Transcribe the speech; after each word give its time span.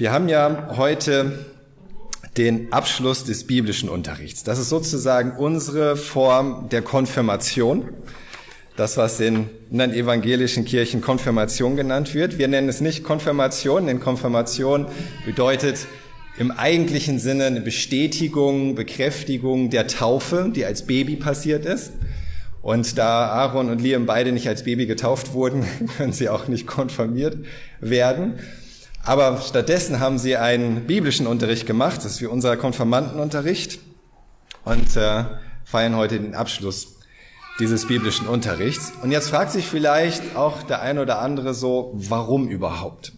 Wir 0.00 0.12
haben 0.12 0.30
ja 0.30 0.76
heute 0.78 1.44
den 2.38 2.72
Abschluss 2.72 3.24
des 3.24 3.46
biblischen 3.46 3.90
Unterrichts. 3.90 4.42
Das 4.44 4.58
ist 4.58 4.70
sozusagen 4.70 5.32
unsere 5.32 5.94
Form 5.94 6.70
der 6.70 6.80
Konfirmation. 6.80 7.90
Das, 8.78 8.96
was 8.96 9.20
in 9.20 9.50
den 9.68 9.92
evangelischen 9.92 10.64
Kirchen 10.64 11.02
Konfirmation 11.02 11.76
genannt 11.76 12.14
wird. 12.14 12.38
Wir 12.38 12.48
nennen 12.48 12.70
es 12.70 12.80
nicht 12.80 13.04
Konfirmation, 13.04 13.88
denn 13.88 14.00
Konfirmation 14.00 14.86
bedeutet 15.26 15.86
im 16.38 16.50
eigentlichen 16.50 17.18
Sinne 17.18 17.44
eine 17.44 17.60
Bestätigung, 17.60 18.76
Bekräftigung 18.76 19.68
der 19.68 19.86
Taufe, 19.86 20.50
die 20.50 20.64
als 20.64 20.86
Baby 20.86 21.16
passiert 21.16 21.66
ist. 21.66 21.92
Und 22.62 22.96
da 22.96 23.26
Aaron 23.26 23.68
und 23.68 23.82
Liam 23.82 24.06
beide 24.06 24.32
nicht 24.32 24.48
als 24.48 24.64
Baby 24.64 24.86
getauft 24.86 25.34
wurden, 25.34 25.66
können 25.98 26.14
sie 26.14 26.30
auch 26.30 26.48
nicht 26.48 26.66
konfirmiert 26.66 27.36
werden. 27.80 28.38
Aber 29.04 29.40
stattdessen 29.40 30.00
haben 30.00 30.18
sie 30.18 30.36
einen 30.36 30.86
biblischen 30.86 31.26
Unterricht 31.26 31.66
gemacht, 31.66 31.98
das 31.98 32.12
ist 32.12 32.20
wie 32.20 32.26
unser 32.26 32.56
Konfirmandenunterricht, 32.56 33.78
und 34.64 34.96
äh, 34.96 35.24
feiern 35.64 35.96
heute 35.96 36.20
den 36.20 36.34
Abschluss 36.34 36.96
dieses 37.58 37.86
biblischen 37.86 38.26
Unterrichts. 38.26 38.92
Und 39.02 39.10
jetzt 39.10 39.30
fragt 39.30 39.52
sich 39.52 39.66
vielleicht 39.66 40.36
auch 40.36 40.62
der 40.62 40.82
eine 40.82 41.02
oder 41.02 41.20
andere 41.20 41.54
so, 41.54 41.92
warum 41.94 42.48
überhaupt? 42.48 43.12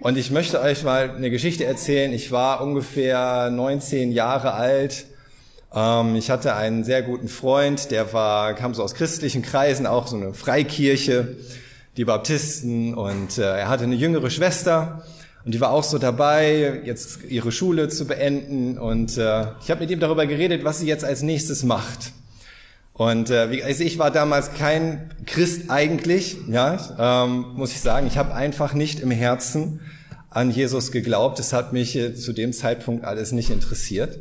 Und 0.00 0.18
ich 0.18 0.30
möchte 0.30 0.60
euch 0.60 0.84
mal 0.84 1.10
eine 1.10 1.30
Geschichte 1.30 1.64
erzählen. 1.64 2.12
Ich 2.12 2.30
war 2.30 2.60
ungefähr 2.60 3.50
19 3.50 4.12
Jahre 4.12 4.52
alt. 4.52 5.06
Ähm, 5.74 6.16
ich 6.16 6.30
hatte 6.30 6.54
einen 6.54 6.84
sehr 6.84 7.02
guten 7.02 7.28
Freund, 7.28 7.90
der 7.90 8.12
war, 8.12 8.54
kam 8.54 8.74
so 8.74 8.82
aus 8.82 8.94
christlichen 8.94 9.42
Kreisen, 9.42 9.86
auch 9.86 10.06
so 10.06 10.16
eine 10.16 10.34
Freikirche 10.34 11.36
die 11.96 12.04
Baptisten 12.04 12.94
und 12.94 13.38
äh, 13.38 13.42
er 13.42 13.68
hatte 13.68 13.84
eine 13.84 13.94
jüngere 13.94 14.30
Schwester 14.30 15.04
und 15.44 15.52
die 15.52 15.60
war 15.60 15.70
auch 15.70 15.84
so 15.84 15.98
dabei, 15.98 16.82
jetzt 16.84 17.20
ihre 17.28 17.52
Schule 17.52 17.88
zu 17.88 18.06
beenden 18.06 18.78
und 18.78 19.16
äh, 19.16 19.46
ich 19.62 19.70
habe 19.70 19.80
mit 19.80 19.90
ihm 19.90 20.00
darüber 20.00 20.26
geredet, 20.26 20.64
was 20.64 20.80
sie 20.80 20.86
jetzt 20.86 21.04
als 21.04 21.22
nächstes 21.22 21.62
macht. 21.62 22.12
Und 22.92 23.30
äh, 23.30 23.62
also 23.64 23.84
ich 23.84 23.98
war 23.98 24.10
damals 24.10 24.54
kein 24.54 25.10
Christ 25.26 25.70
eigentlich, 25.70 26.38
ja, 26.48 26.78
ähm, 26.98 27.46
muss 27.54 27.72
ich 27.72 27.80
sagen. 27.80 28.06
Ich 28.06 28.16
habe 28.16 28.34
einfach 28.34 28.72
nicht 28.72 29.00
im 29.00 29.10
Herzen 29.10 29.80
an 30.30 30.50
Jesus 30.50 30.92
geglaubt. 30.92 31.38
Es 31.38 31.52
hat 31.52 31.72
mich 31.74 31.94
äh, 31.94 32.14
zu 32.14 32.32
dem 32.32 32.52
Zeitpunkt 32.52 33.04
alles 33.04 33.32
nicht 33.32 33.50
interessiert. 33.50 34.18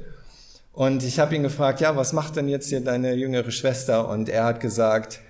Und 0.73 1.03
ich 1.03 1.19
habe 1.19 1.33
ihn 1.35 1.43
gefragt, 1.43 1.79
ja, 1.79 1.95
was 1.95 2.11
macht 2.11 2.35
denn 2.35 2.49
jetzt 2.49 2.67
hier 2.67 2.81
deine 2.81 3.13
jüngere 3.15 3.49
Schwester? 3.51 4.09
Und 4.09 4.27
er 4.27 4.43
hat 4.43 4.59
gesagt, 4.59 5.21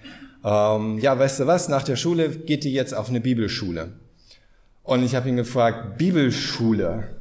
ähm, 0.46 1.00
ja, 1.00 1.18
weißt 1.18 1.40
du 1.40 1.48
was, 1.48 1.70
nach 1.70 1.82
der 1.82 1.96
Schule 1.96 2.30
geht 2.30 2.64
die 2.64 2.74
jetzt 2.74 2.94
auf 2.94 3.10
eine 3.10 3.20
Bibelschule. 3.20 3.94
Und 4.84 5.04
ich 5.04 5.16
habe 5.16 5.28
ihn 5.28 5.38
gefragt, 5.38 5.98
Bibelschule, 5.98 7.16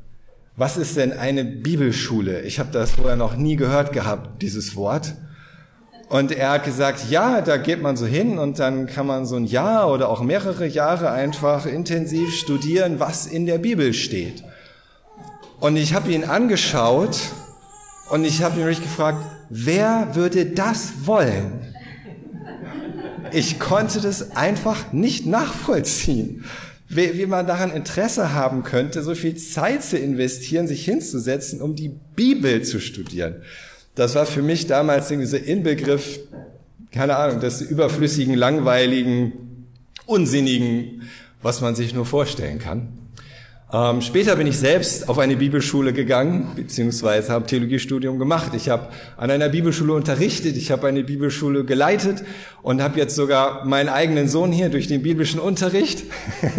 was 0.56 0.76
ist 0.76 0.98
denn 0.98 1.12
eine 1.12 1.44
Bibelschule? 1.44 2.42
Ich 2.42 2.58
habe 2.58 2.70
das 2.70 2.90
vorher 2.92 3.16
noch 3.16 3.36
nie 3.36 3.56
gehört 3.56 3.94
gehabt, 3.94 4.42
dieses 4.42 4.76
Wort. 4.76 5.14
Und 6.10 6.32
er 6.32 6.50
hat 6.50 6.64
gesagt, 6.64 7.10
ja, 7.10 7.40
da 7.40 7.56
geht 7.56 7.80
man 7.80 7.96
so 7.96 8.04
hin 8.04 8.38
und 8.38 8.58
dann 8.58 8.86
kann 8.86 9.06
man 9.06 9.24
so 9.24 9.36
ein 9.36 9.46
Jahr 9.46 9.90
oder 9.90 10.10
auch 10.10 10.20
mehrere 10.20 10.66
Jahre 10.66 11.10
einfach 11.10 11.64
intensiv 11.64 12.34
studieren, 12.34 13.00
was 13.00 13.26
in 13.26 13.46
der 13.46 13.56
Bibel 13.56 13.94
steht. 13.94 14.44
Und 15.60 15.76
ich 15.76 15.94
habe 15.94 16.12
ihn 16.12 16.24
angeschaut 16.24 17.18
und 18.10 18.24
ich 18.24 18.42
habe 18.42 18.60
ihn 18.60 18.66
wirklich 18.66 18.82
gefragt, 18.82 19.24
wer 19.48 20.14
würde 20.14 20.44
das 20.44 21.06
wollen? 21.06 21.73
Ich 23.34 23.58
konnte 23.58 24.00
das 24.00 24.36
einfach 24.36 24.92
nicht 24.92 25.26
nachvollziehen. 25.26 26.44
Wie, 26.88 27.18
wie 27.18 27.26
man 27.26 27.46
daran 27.46 27.72
Interesse 27.72 28.32
haben 28.34 28.62
könnte, 28.62 29.02
so 29.02 29.14
viel 29.14 29.36
Zeit 29.36 29.82
zu 29.82 29.98
investieren, 29.98 30.68
sich 30.68 30.84
hinzusetzen, 30.84 31.60
um 31.60 31.74
die 31.74 31.90
Bibel 32.14 32.62
zu 32.62 32.80
studieren. 32.80 33.36
Das 33.94 34.14
war 34.14 34.26
für 34.26 34.42
mich 34.42 34.66
damals 34.66 35.08
dieser 35.08 35.42
Inbegriff, 35.42 36.20
keine 36.92 37.16
Ahnung, 37.16 37.40
des 37.40 37.60
überflüssigen, 37.60 38.34
langweiligen, 38.34 39.32
unsinnigen, 40.06 41.02
was 41.42 41.60
man 41.60 41.74
sich 41.74 41.94
nur 41.94 42.06
vorstellen 42.06 42.58
kann. 42.58 42.88
Ähm, 43.74 44.02
später 44.02 44.36
bin 44.36 44.46
ich 44.46 44.56
selbst 44.56 45.08
auf 45.08 45.18
eine 45.18 45.34
Bibelschule 45.34 45.92
gegangen, 45.92 46.52
beziehungsweise 46.54 47.32
habe 47.32 47.46
Theologiestudium 47.46 48.20
gemacht. 48.20 48.52
Ich 48.54 48.68
habe 48.68 48.90
an 49.16 49.32
einer 49.32 49.48
Bibelschule 49.48 49.94
unterrichtet, 49.94 50.56
ich 50.56 50.70
habe 50.70 50.86
eine 50.86 51.02
Bibelschule 51.02 51.64
geleitet 51.64 52.22
und 52.62 52.80
habe 52.80 53.00
jetzt 53.00 53.16
sogar 53.16 53.64
meinen 53.64 53.88
eigenen 53.88 54.28
Sohn 54.28 54.52
hier 54.52 54.68
durch 54.68 54.86
den 54.86 55.02
biblischen 55.02 55.40
Unterricht 55.40 56.04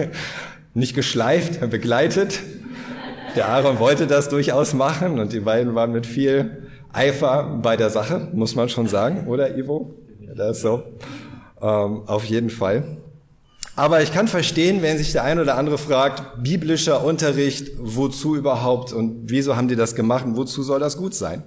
nicht 0.73 0.93
geschleift, 0.93 1.61
begleitet. 1.69 2.41
Der 3.37 3.47
Aaron 3.47 3.79
wollte 3.79 4.07
das 4.07 4.27
durchaus 4.27 4.73
machen 4.73 5.17
und 5.17 5.31
die 5.31 5.39
beiden 5.39 5.73
waren 5.73 5.93
mit 5.93 6.05
viel 6.05 6.67
Eifer 6.91 7.59
bei 7.63 7.77
der 7.77 7.91
Sache, 7.91 8.27
muss 8.33 8.55
man 8.55 8.67
schon 8.67 8.87
sagen, 8.87 9.27
oder 9.27 9.57
Ivo? 9.57 9.95
Das 10.35 10.57
ist 10.57 10.63
so. 10.63 10.83
Ähm, 11.61 12.01
auf 12.07 12.25
jeden 12.25 12.49
Fall. 12.49 12.97
Aber 13.75 14.01
ich 14.01 14.13
kann 14.13 14.29
verstehen, 14.29 14.81
wenn 14.81 14.97
sich 14.97 15.11
der 15.11 15.23
ein 15.23 15.37
oder 15.37 15.57
andere 15.57 15.77
fragt, 15.77 16.41
biblischer 16.41 17.03
Unterricht, 17.03 17.71
wozu 17.77 18.35
überhaupt 18.35 18.93
und 18.93 19.29
wieso 19.29 19.57
haben 19.57 19.67
die 19.67 19.75
das 19.75 19.95
gemacht 19.95 20.25
und 20.25 20.37
wozu 20.37 20.63
soll 20.63 20.79
das 20.79 20.95
gut 20.95 21.13
sein? 21.13 21.43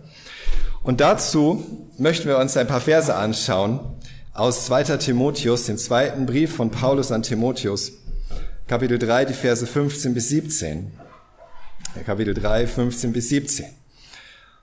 Und 0.82 1.00
dazu 1.00 1.64
möchten 1.96 2.28
wir 2.28 2.38
uns 2.38 2.56
ein 2.56 2.66
paar 2.66 2.82
Verse 2.82 3.14
anschauen 3.14 3.80
aus 4.34 4.66
2. 4.66 4.98
Timotheus, 4.98 5.64
dem 5.64 5.78
zweiten 5.78 6.26
Brief 6.26 6.54
von 6.54 6.70
Paulus 6.70 7.10
an 7.12 7.22
Timotheus, 7.22 7.92
Kapitel 8.66 8.98
3, 8.98 9.24
die 9.24 9.34
Verse 9.34 9.66
15 9.66 10.12
bis 10.12 10.28
17. 10.28 10.92
Kapitel 12.04 12.34
3, 12.34 12.66
15 12.66 13.12
bis 13.12 13.30
17. 13.30 13.64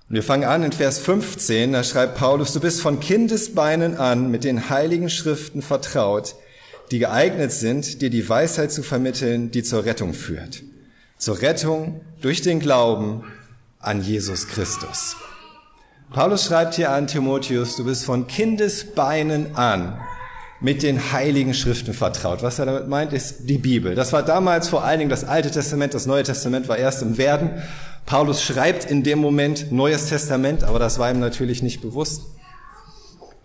Und 0.08 0.16
wir 0.16 0.24
fangen 0.24 0.44
an 0.44 0.62
in 0.62 0.72
Vers 0.72 1.00
15, 1.00 1.74
da 1.74 1.84
schreibt 1.84 2.16
Paulus, 2.16 2.54
du 2.54 2.60
bist 2.60 2.82
von 2.82 3.00
Kindesbeinen 3.00 3.98
an 3.98 4.30
mit 4.30 4.44
den 4.44 4.70
heiligen 4.70 5.10
Schriften 5.10 5.64
vertraut, 5.64 6.36
die 6.92 7.00
geeignet 7.00 7.52
sind, 7.52 8.02
dir 8.02 8.10
die 8.10 8.28
Weisheit 8.28 8.72
zu 8.72 8.84
vermitteln, 8.84 9.52
die 9.52 9.64
zur 9.64 9.86
Rettung 9.86 10.14
führt. 10.14 10.64
Zur 11.18 11.42
Rettung 11.42 12.02
durch 12.22 12.42
den 12.42 12.60
Glauben 12.60 13.24
an 13.80 14.02
Jesus 14.02 14.48
Christus. 14.48 15.16
Paulus 16.12 16.46
schreibt 16.46 16.76
hier 16.76 16.92
an 16.92 17.08
Timotheus, 17.08 17.76
du 17.76 17.86
bist 17.86 18.06
von 18.06 18.28
Kindesbeinen 18.28 19.56
an 19.56 20.00
mit 20.62 20.84
den 20.84 21.12
heiligen 21.12 21.54
Schriften 21.54 21.94
vertraut. 21.94 22.42
Was 22.42 22.60
er 22.60 22.66
damit 22.66 22.88
meint, 22.88 23.14
ist 23.14 23.50
die 23.50 23.58
Bibel. 23.58 23.96
Das 23.96 24.14
war 24.14 24.24
damals 24.24 24.70
vor 24.70 24.84
allen 24.84 25.00
Dingen 25.00 25.10
das 25.10 25.24
Alte 25.24 25.52
Testament, 25.52 25.94
das 25.94 26.06
Neue 26.06 26.24
Testament 26.24 26.68
war 26.68 26.78
erst 26.78 27.02
im 27.02 27.18
Werden. 27.18 27.62
Paulus 28.06 28.42
schreibt 28.42 28.90
in 28.90 29.04
dem 29.04 29.20
Moment 29.20 29.72
Neues 29.72 30.08
Testament, 30.08 30.64
aber 30.64 30.80
das 30.80 31.00
war 31.00 31.12
ihm 31.12 31.20
natürlich 31.20 31.62
nicht 31.62 31.82
bewusst. 31.82 32.24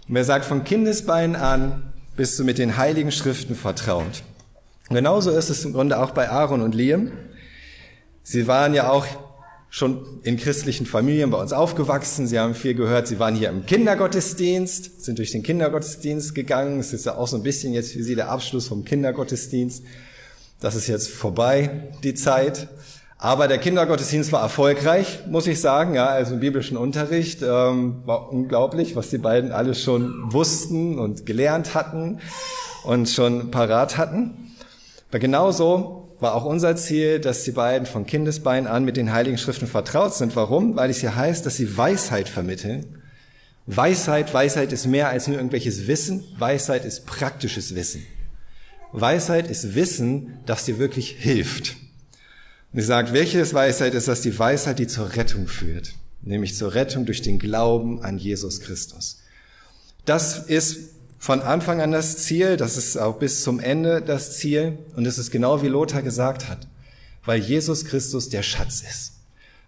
Und 0.09 0.17
er 0.17 0.25
sagt, 0.25 0.45
von 0.45 0.65
Kindesbeinen 0.65 1.37
an 1.37 1.90
bist 2.17 2.39
du 2.39 2.45
mit 2.45 2.59
den 2.59 2.77
heiligen 2.77 3.13
Schriften 3.13 3.55
vertraut. 3.55 4.23
Genauso 4.89 5.31
ist 5.31 5.51
es 5.51 5.65
im 5.65 5.73
Grunde 5.73 5.99
auch 5.99 6.11
bei 6.11 6.29
Aaron 6.29 6.63
und 6.63 6.75
Liam. 6.75 7.13
Sie 8.23 8.47
waren 8.47 8.75
ja 8.75 8.91
auch 8.91 9.07
schon 9.71 10.21
in 10.25 10.37
christlichen 10.37 10.85
Familien 10.85 11.31
bei 11.31 11.39
uns 11.39 11.53
aufgewachsen. 11.53 12.27
Sie 12.27 12.39
haben 12.39 12.55
viel 12.55 12.75
gehört. 12.75 13.07
Sie 13.07 13.21
waren 13.21 13.37
hier 13.37 13.49
im 13.49 13.65
Kindergottesdienst, 13.67 15.05
sind 15.05 15.19
durch 15.19 15.31
den 15.31 15.45
Kindergottesdienst 15.45 16.35
gegangen. 16.35 16.81
Es 16.81 16.93
ist 16.93 17.07
ja 17.07 17.15
auch 17.17 17.29
so 17.29 17.37
ein 17.37 17.45
bisschen 17.45 17.73
jetzt 17.73 17.93
für 17.93 18.03
Sie 18.03 18.17
der 18.17 18.31
Abschluss 18.31 18.67
vom 18.67 18.85
Kindergottesdienst. 18.85 19.85
Das 20.59 20.75
ist 20.75 20.89
jetzt 20.89 21.09
vorbei, 21.09 21.93
die 22.03 22.15
Zeit. 22.15 22.69
Aber 23.23 23.49
der 23.49 23.59
Kindergottesdienst 23.59 24.33
war 24.33 24.41
erfolgreich, 24.41 25.21
muss 25.29 25.47
ich 25.47 25.61
sagen. 25.61 25.95
Ja, 25.95 26.07
also 26.07 26.35
im 26.35 26.41
biblischen 26.41 26.79
Unterricht 26.79 27.43
ähm, 27.43 28.01
war 28.07 28.33
unglaublich, 28.33 28.97
was 28.97 29.11
die 29.11 29.19
beiden 29.19 29.53
alles 29.53 29.83
schon 29.83 30.33
wussten 30.33 30.99
und 30.99 31.27
gelernt 31.27 31.75
hatten 31.75 32.19
und 32.83 33.11
schon 33.11 33.51
parat 33.51 33.99
hatten. 33.99 34.55
Aber 35.11 35.19
genauso 35.19 36.17
war 36.19 36.35
auch 36.35 36.47
unser 36.47 36.77
Ziel, 36.77 37.19
dass 37.21 37.45
die 37.45 37.51
beiden 37.51 37.87
von 37.87 38.07
Kindesbein 38.07 38.67
an 38.67 38.87
mit 38.87 38.97
den 38.97 39.13
Heiligen 39.13 39.37
Schriften 39.37 39.67
vertraut 39.67 40.15
sind. 40.15 40.35
Warum? 40.35 40.77
Weil 40.77 40.89
es 40.89 41.01
hier 41.01 41.15
heißt, 41.15 41.45
dass 41.45 41.57
sie 41.57 41.77
Weisheit 41.77 42.27
vermitteln. 42.27 43.03
Weisheit, 43.67 44.33
Weisheit 44.33 44.73
ist 44.73 44.87
mehr 44.87 45.11
als 45.11 45.29
nur 45.29 45.37
irgendwelches 45.37 45.87
Wissen. 45.87 46.25
Weisheit 46.39 46.87
ist 46.87 47.05
praktisches 47.05 47.75
Wissen. 47.75 48.03
Weisheit 48.93 49.51
ist 49.51 49.75
Wissen, 49.75 50.39
das 50.47 50.65
dir 50.65 50.79
wirklich 50.79 51.11
hilft. 51.19 51.77
Und 52.73 52.81
sie 52.81 52.87
sagt, 52.87 53.13
welche 53.13 53.53
Weisheit 53.53 53.95
ist 53.95 54.09
das? 54.09 54.21
Die 54.21 54.39
Weisheit, 54.39 54.79
die 54.79 54.87
zur 54.87 55.17
Rettung 55.17 55.49
führt. 55.49 55.95
Nämlich 56.23 56.57
zur 56.57 56.75
Rettung 56.75 57.07
durch 57.07 57.23
den 57.23 57.39
Glauben 57.39 58.03
an 58.03 58.19
Jesus 58.19 58.61
Christus. 58.61 59.23
Das 60.05 60.39
ist 60.39 60.91
von 61.19 61.43
Anfang 61.43 61.81
an 61.81 61.93
das 61.93 62.19
Ziel, 62.19 62.57
das 62.57 62.77
ist 62.77 62.97
auch 62.97 63.19
bis 63.19 63.43
zum 63.43 63.61
Ende 63.61 64.01
das 64.01 64.37
Ziel. 64.37 64.79
Und 64.97 65.07
es 65.07 65.19
ist 65.19 65.31
genau 65.31 65.63
wie 65.63 65.69
Lothar 65.69 66.03
gesagt 66.03 66.49
hat. 66.49 66.69
Weil 67.25 67.41
Jesus 67.41 67.85
Christus 67.85 68.29
der 68.29 68.43
Schatz 68.43 68.83
ist. 68.89 69.13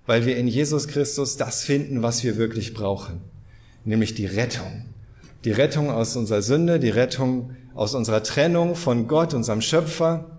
Weil 0.07 0.25
wir 0.25 0.37
in 0.37 0.49
Jesus 0.49 0.89
Christus 0.89 1.37
das 1.37 1.63
finden, 1.63 2.03
was 2.03 2.23
wir 2.25 2.37
wirklich 2.37 2.73
brauchen. 2.73 3.21
Nämlich 3.85 4.15
die 4.15 4.27
Rettung. 4.27 4.87
Die 5.45 5.53
Rettung 5.53 5.91
aus 5.91 6.15
unserer 6.15 6.43
Sünde, 6.43 6.79
die 6.79 6.89
Rettung 6.91 7.57
aus 7.75 7.95
unserer 7.95 8.23
Trennung 8.23 8.77
von 8.77 9.09
Gott, 9.09 9.35
unserem 9.35 9.61
Schöpfer, 9.61 10.39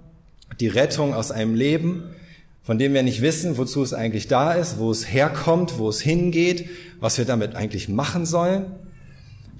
die 0.59 0.67
Rettung 0.67 1.13
aus 1.13 1.31
einem 1.31 1.55
Leben, 1.55 2.15
von 2.63 2.77
dem 2.77 2.93
wir 2.93 3.03
nicht 3.03 3.21
wissen, 3.21 3.57
wozu 3.57 3.83
es 3.83 3.93
eigentlich 3.93 4.27
da 4.27 4.53
ist, 4.53 4.79
wo 4.79 4.89
es 4.89 5.11
herkommt, 5.11 5.77
wo 5.77 5.89
es 5.89 6.01
hingeht, 6.01 6.69
was 6.99 7.17
wir 7.17 7.25
damit 7.25 7.55
eigentlich 7.55 7.89
machen 7.89 8.25
sollen. 8.25 8.65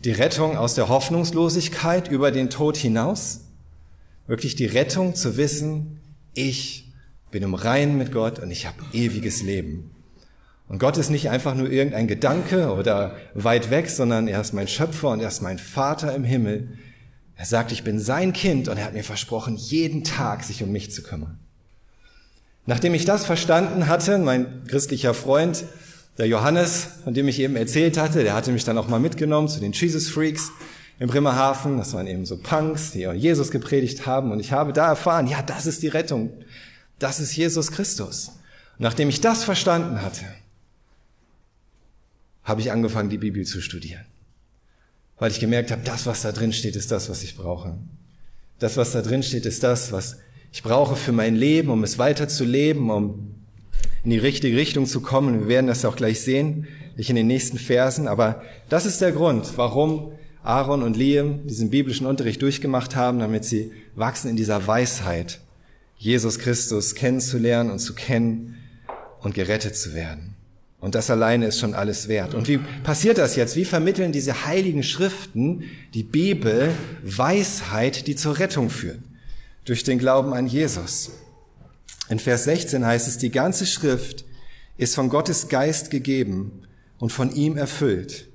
Die 0.06 0.12
Rettung 0.12 0.58
aus 0.58 0.74
der 0.74 0.88
Hoffnungslosigkeit 0.88 2.10
über 2.10 2.32
den 2.32 2.50
Tod 2.50 2.78
hinaus. 2.78 3.42
Wirklich 4.26 4.56
die 4.56 4.66
Rettung 4.66 5.16
zu 5.16 5.36
wissen, 5.36 6.00
ich 6.34 6.92
bin 7.30 7.44
im 7.44 7.54
Reinen 7.54 7.98
mit 7.98 8.14
Gott 8.14 8.40
und 8.40 8.52
ich 8.52 8.66
habe 8.66 8.78
ewiges 8.94 9.44
Leben. 9.44 9.92
Und 10.70 10.80
Gott 10.80 10.98
ist 10.98 11.10
nicht 11.10 11.30
einfach 11.30 11.56
nur 11.56 11.70
irgendein 11.70 12.08
Gedanke 12.08 12.74
oder 12.74 13.18
weit 13.34 13.70
weg, 13.70 13.90
sondern 13.90 14.30
er 14.30 14.40
ist 14.40 14.54
mein 14.54 14.70
Schöpfer 14.70 15.10
und 15.10 15.20
er 15.20 15.28
ist 15.28 15.42
mein 15.42 15.60
Vater 15.60 16.16
im 16.16 16.24
Himmel. 16.24 16.78
Er 17.36 17.46
sagt, 17.46 17.74
ich 17.74 17.84
bin 17.84 18.00
sein 18.00 18.32
Kind 18.32 18.70
und 18.70 18.78
er 18.78 18.86
hat 18.86 18.94
mir 18.94 19.04
versprochen, 19.04 19.58
jeden 19.58 20.06
Tag 20.06 20.44
sich 20.44 20.64
um 20.64 20.72
mich 20.72 20.92
zu 20.92 21.04
kümmern. 21.04 21.43
Nachdem 22.66 22.94
ich 22.94 23.06
das 23.06 23.26
verstanden 23.26 23.88
hatte, 23.88 24.18
mein 24.20 24.64
christlicher 24.68 25.14
Freund, 25.14 25.66
der 26.18 26.28
Johannes, 26.28 26.88
von 27.04 27.14
dem 27.14 27.28
ich 27.28 27.40
eben 27.40 27.56
erzählt 27.56 27.98
hatte, 27.98 28.24
der 28.24 28.36
hatte 28.36 28.52
mich 28.52 28.64
dann 28.64 28.78
auch 28.78 28.88
mal 28.88 29.00
mitgenommen 29.00 29.48
zu 29.48 29.60
den 29.60 29.74
Jesus 29.74 30.10
Freaks 30.10 30.52
in 31.00 31.08
Bremerhaven. 31.08 31.78
Das 31.78 31.94
waren 31.94 32.08
eben 32.08 32.26
so 32.26 32.38
Punks, 32.38 32.92
die 32.92 33.00
Jesus 33.00 33.52
gepredigt 33.52 34.06
haben. 34.06 34.32
Und 34.32 34.40
ich 34.40 34.52
habe 34.52 34.74
da 34.74 34.88
erfahren, 34.88 35.28
ja, 35.28 35.42
das 35.42 35.66
ist 35.66 35.82
die 35.82 35.88
Rettung. 35.88 36.32
Das 37.00 37.20
ist 37.20 37.36
Jesus 37.36 37.72
Christus. 37.72 38.30
Und 38.78 38.84
nachdem 38.84 39.10
ich 39.10 39.22
das 39.22 39.44
verstanden 39.44 40.02
hatte, 40.02 40.26
habe 42.44 42.62
ich 42.62 42.72
angefangen, 42.72 43.10
die 43.10 43.18
Bibel 43.18 43.46
zu 43.46 43.62
studieren. 43.62 44.06
Weil 45.18 45.32
ich 45.32 45.40
gemerkt 45.40 45.72
habe, 45.72 45.82
das, 45.84 46.06
was 46.06 46.22
da 46.22 46.32
drin 46.32 46.54
steht, 46.54 46.76
ist 46.76 46.92
das, 46.92 47.10
was 47.10 47.24
ich 47.24 47.36
brauche. 47.36 47.76
Das, 48.60 48.78
was 48.78 48.92
da 48.92 49.02
drin 49.02 49.24
steht, 49.24 49.46
ist 49.46 49.64
das, 49.64 49.92
was 49.92 50.18
ich 50.54 50.62
brauche 50.62 50.96
für 50.96 51.12
mein 51.12 51.36
Leben, 51.36 51.72
um 51.72 51.84
es 51.84 51.98
weiterzuleben, 51.98 52.92
um 52.92 53.34
in 54.04 54.12
die 54.12 54.20
richtige 54.20 54.56
Richtung 54.56 54.86
zu 54.86 55.02
kommen. 55.02 55.42
Wir 55.42 55.48
werden 55.48 55.66
das 55.66 55.84
auch 55.84 55.96
gleich 55.96 56.22
sehen, 56.22 56.68
nicht 56.96 57.10
in 57.10 57.16
den 57.16 57.26
nächsten 57.26 57.58
Versen. 57.58 58.08
Aber 58.08 58.44
das 58.70 58.86
ist 58.86 59.02
der 59.02 59.12
Grund, 59.12 59.54
warum 59.56 60.12
Aaron 60.44 60.84
und 60.84 60.96
Liam 60.96 61.48
diesen 61.48 61.72
biblischen 61.72 62.06
Unterricht 62.06 62.40
durchgemacht 62.44 62.96
haben, 62.96 63.18
damit 63.18 63.46
sie 63.46 63.72
wachsen 63.96 64.30
in 64.30 64.36
dieser 64.36 64.68
Weisheit, 64.68 65.40
Jesus 65.98 66.38
Christus 66.38 66.94
kennenzulernen 66.94 67.72
und 67.72 67.80
zu 67.80 67.96
kennen 67.96 68.58
und 69.22 69.34
gerettet 69.34 69.76
zu 69.76 69.96
werden. 69.96 70.36
Und 70.80 70.94
das 70.94 71.10
alleine 71.10 71.48
ist 71.48 71.60
schon 71.60 71.74
alles 71.74 72.10
wert. 72.10 72.36
Und 72.36 72.48
wie 72.48 72.60
passiert 72.84 73.18
das 73.18 73.36
jetzt? 73.38 73.56
Wie 73.56 73.66
vermitteln 73.66 74.12
diese 74.12 74.46
heiligen 74.46 74.84
Schriften, 74.84 75.64
die 75.96 76.04
Bibel, 76.04 76.70
Weisheit, 77.02 78.06
die 78.06 78.16
zur 78.16 78.38
Rettung 78.38 78.70
führt? 78.70 79.00
Durch 79.66 79.84
den 79.84 80.00
Glauben 80.00 80.34
an 80.34 80.48
Jesus. 80.48 81.12
In 82.10 82.20
Vers 82.20 82.44
16 82.46 82.86
heißt 82.86 83.08
es, 83.08 83.18
die 83.18 83.32
ganze 83.32 83.66
Schrift 83.66 84.26
ist 84.78 84.96
von 84.96 85.10
Gottes 85.10 85.48
Geist 85.48 85.90
gegeben 85.90 86.64
und 87.00 87.12
von 87.12 87.34
ihm 87.34 87.58
erfüllt. 87.58 88.28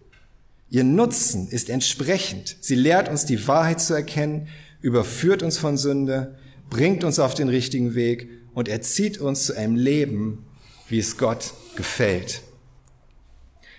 Ihr 0.71 0.85
Nutzen 0.85 1.49
ist 1.49 1.71
entsprechend. 1.71 2.57
Sie 2.61 2.75
lehrt 2.75 3.09
uns 3.09 3.25
die 3.25 3.47
Wahrheit 3.49 3.81
zu 3.81 3.95
erkennen, 3.95 4.49
überführt 4.81 5.43
uns 5.43 5.59
von 5.59 5.77
Sünde, 5.77 6.37
bringt 6.71 7.05
uns 7.05 7.19
auf 7.19 7.35
den 7.35 7.49
richtigen 7.49 7.95
Weg 7.95 8.29
und 8.55 8.69
erzieht 8.69 9.19
uns 9.19 9.47
zu 9.47 9.57
einem 9.57 9.77
Leben, 9.77 10.45
wie 10.89 10.99
es 10.99 11.17
Gott 11.17 11.55
gefällt. 11.77 12.43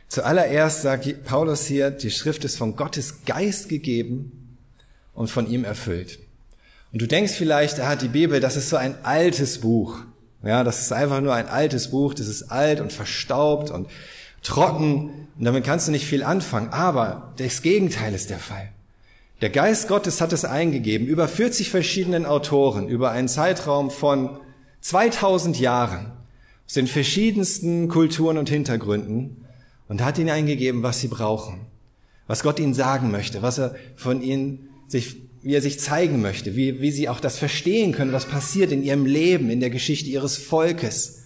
Zuallererst 0.07 0.81
sagt 0.81 1.24
Paulus 1.24 1.66
hier, 1.68 1.92
die 1.92 2.10
Schrift 2.10 2.44
ist 2.44 2.57
von 2.57 2.75
Gottes 2.75 3.25
Geist 3.25 3.69
gegeben 3.69 4.57
und 5.13 5.30
von 5.30 5.50
ihm 5.50 5.63
erfüllt. 5.63 6.19
Und 6.92 7.02
du 7.02 7.08
denkst 7.08 7.34
vielleicht, 7.34 7.80
ah, 7.80 7.96
die 7.96 8.08
Bibel, 8.08 8.40
das 8.40 8.56
ist 8.56 8.70
so 8.70 8.78
ein 8.78 8.96
altes 9.04 9.60
Buch. 9.60 10.00
Ja, 10.44 10.64
das 10.64 10.80
ist 10.82 10.92
einfach 10.92 11.22
nur 11.22 11.34
ein 11.34 11.48
altes 11.48 11.92
Buch, 11.92 12.14
das 12.14 12.28
ist 12.28 12.52
alt 12.52 12.80
und 12.80 12.94
verstaubt 12.94 13.72
und 13.72 13.88
trocken 14.42 15.28
und 15.38 15.46
damit 15.46 15.66
kannst 15.66 15.88
du 15.88 15.92
nicht 15.92 16.06
viel 16.06 16.24
anfangen. 16.24 16.70
Aber 16.70 17.34
das 17.38 17.62
Gegenteil 17.62 18.14
ist 18.14 18.30
der 18.30 18.40
Fall. 18.40 18.70
Der 19.42 19.50
Geist 19.50 19.88
Gottes 19.88 20.20
hat 20.22 20.34
es 20.34 20.46
eingegeben, 20.46 21.08
über 21.08 21.28
40 21.28 21.70
verschiedenen 21.70 22.26
Autoren, 22.26 22.90
über 22.90 23.12
einen 23.12 23.28
Zeitraum 23.28 23.90
von 23.90 24.40
2000 24.82 25.60
Jahren, 25.60 26.12
aus 26.66 26.74
den 26.74 26.88
verschiedensten 26.88 27.88
Kulturen 27.88 28.38
und 28.38 28.50
Hintergründen 28.50 29.46
und 29.88 30.04
hat 30.04 30.18
ihnen 30.18 30.30
eingegeben, 30.30 30.84
was 30.84 31.00
sie 31.00 31.08
brauchen, 31.08 31.62
was 32.28 32.44
Gott 32.44 32.60
ihnen 32.60 32.74
sagen 32.74 33.12
möchte, 33.12 33.42
was 33.42 33.58
er 33.60 33.76
von 33.96 34.22
ihnen 34.22 34.70
sich 34.88 35.29
wie 35.42 35.56
er 35.56 35.62
sich 35.62 35.80
zeigen 35.80 36.22
möchte, 36.22 36.56
wie, 36.56 36.82
wie 36.82 36.92
sie 36.92 37.10
auch 37.10 37.20
das 37.20 37.38
verstehen 37.38 37.94
können, 37.94 38.12
was 38.12 38.26
passiert 38.26 38.72
in 38.72 38.84
ihrem 38.84 39.06
Leben, 39.06 39.50
in 39.50 39.60
der 39.60 39.70
Geschichte 39.70 40.10
ihres 40.10 40.38
Volkes, 40.38 41.24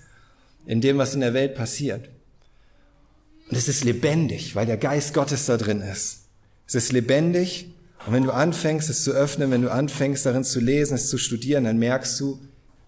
in 0.65 0.81
dem, 0.81 0.97
was 0.97 1.13
in 1.13 1.21
der 1.21 1.33
Welt 1.33 1.55
passiert. 1.55 2.09
Und 3.49 3.57
es 3.57 3.67
ist 3.67 3.83
lebendig, 3.83 4.55
weil 4.55 4.65
der 4.65 4.77
Geist 4.77 5.13
Gottes 5.13 5.45
da 5.45 5.57
drin 5.57 5.81
ist. 5.81 6.25
Es 6.67 6.75
ist 6.75 6.91
lebendig 6.91 7.67
und 8.05 8.13
wenn 8.13 8.23
du 8.23 8.31
anfängst, 8.31 8.89
es 8.89 9.03
zu 9.03 9.11
öffnen, 9.11 9.51
wenn 9.51 9.61
du 9.61 9.71
anfängst, 9.71 10.25
darin 10.25 10.43
zu 10.43 10.59
lesen, 10.59 10.95
es 10.95 11.09
zu 11.09 11.17
studieren, 11.17 11.63
dann 11.63 11.77
merkst 11.77 12.19
du, 12.19 12.39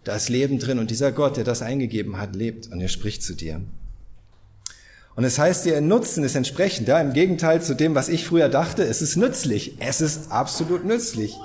da 0.04 0.16
ist 0.16 0.30
Leben 0.30 0.60
drin 0.60 0.80
und 0.80 0.92
dieser 0.92 1.12
Gott, 1.12 1.38
der 1.38 1.44
das 1.44 1.62
eingegeben 1.62 2.18
hat, 2.18 2.36
lebt 2.36 2.72
und 2.72 2.80
er 2.81 2.89
spricht 2.89 3.24
zu 3.24 3.33
dir. 3.33 3.62
Und 5.15 5.23
es 5.23 5.39
heißt, 5.39 5.65
ihr 5.65 5.79
Nutzen 5.79 6.23
ist 6.23 6.35
entsprechend. 6.35 6.88
Ja, 6.88 7.00
Im 7.00 7.13
Gegenteil 7.13 7.62
zu 7.62 7.73
dem, 7.73 7.95
was 7.95 8.09
ich 8.09 8.25
früher 8.25 8.50
dachte, 8.50 8.83
es 8.83 9.01
ist 9.01 9.15
nützlich. 9.15 9.75
Es 9.79 10.01
ist 10.01 10.31
absolut 10.31 10.83
nützlich. 10.83 11.35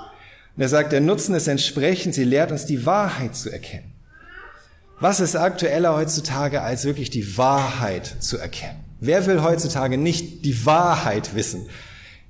Und 0.55 0.61
er 0.61 0.69
sagt, 0.69 0.91
der 0.91 0.99
Nutzen 0.99 1.35
ist 1.35 1.47
entsprechend. 1.47 2.13
Sie 2.13 2.25
lehrt 2.25 2.51
uns 2.51 2.65
die 2.65 2.85
Wahrheit 2.85 3.35
zu 3.35 3.49
erkennen. 3.49 3.91
Was 4.99 5.19
ist 5.19 5.35
aktueller 5.35 5.95
heutzutage, 5.95 6.61
als 6.61 6.85
wirklich 6.85 7.09
die 7.09 7.37
Wahrheit 7.37 8.17
zu 8.19 8.37
erkennen? 8.37 8.79
Wer 8.99 9.25
will 9.25 9.41
heutzutage 9.41 9.97
nicht 9.97 10.45
die 10.45 10.65
Wahrheit 10.65 11.33
wissen? 11.33 11.67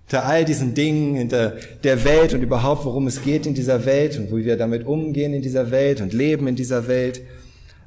Hinter 0.08 0.26
all 0.26 0.46
diesen 0.46 0.74
Dingen, 0.74 1.16
hinter 1.16 1.58
der 1.84 2.06
Welt 2.06 2.34
und 2.34 2.42
überhaupt, 2.42 2.86
worum 2.86 3.08
es 3.08 3.24
geht 3.24 3.46
in 3.46 3.56
dieser 3.56 3.86
Welt 3.86 4.18
und 4.18 4.32
wie 4.32 4.46
wir 4.46 4.58
damit 4.58 4.86
umgehen 4.86 5.34
in 5.34 5.42
dieser 5.42 5.72
Welt 5.72 6.00
und 6.00 6.14
leben 6.14 6.48
in 6.48 6.56
dieser 6.56 6.88
Welt. 6.88 7.22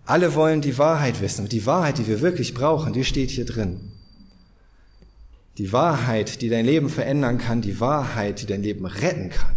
Alle 0.06 0.34
wollen 0.34 0.60
die 0.60 0.76
Wahrheit 0.76 1.20
wissen. 1.20 1.42
Und 1.42 1.52
die 1.52 1.64
Wahrheit, 1.66 1.98
die 1.98 2.06
wir 2.06 2.20
wirklich 2.20 2.54
brauchen, 2.54 2.92
die 2.92 3.04
steht 3.04 3.30
hier 3.30 3.46
drin. 3.46 3.92
Die 5.56 5.72
Wahrheit, 5.72 6.42
die 6.42 6.48
dein 6.48 6.66
Leben 6.66 6.88
verändern 6.88 7.38
kann, 7.38 7.62
die 7.62 7.80
Wahrheit, 7.80 8.42
die 8.42 8.46
dein 8.46 8.62
Leben 8.62 8.86
retten 8.86 9.30
kann. 9.30 9.56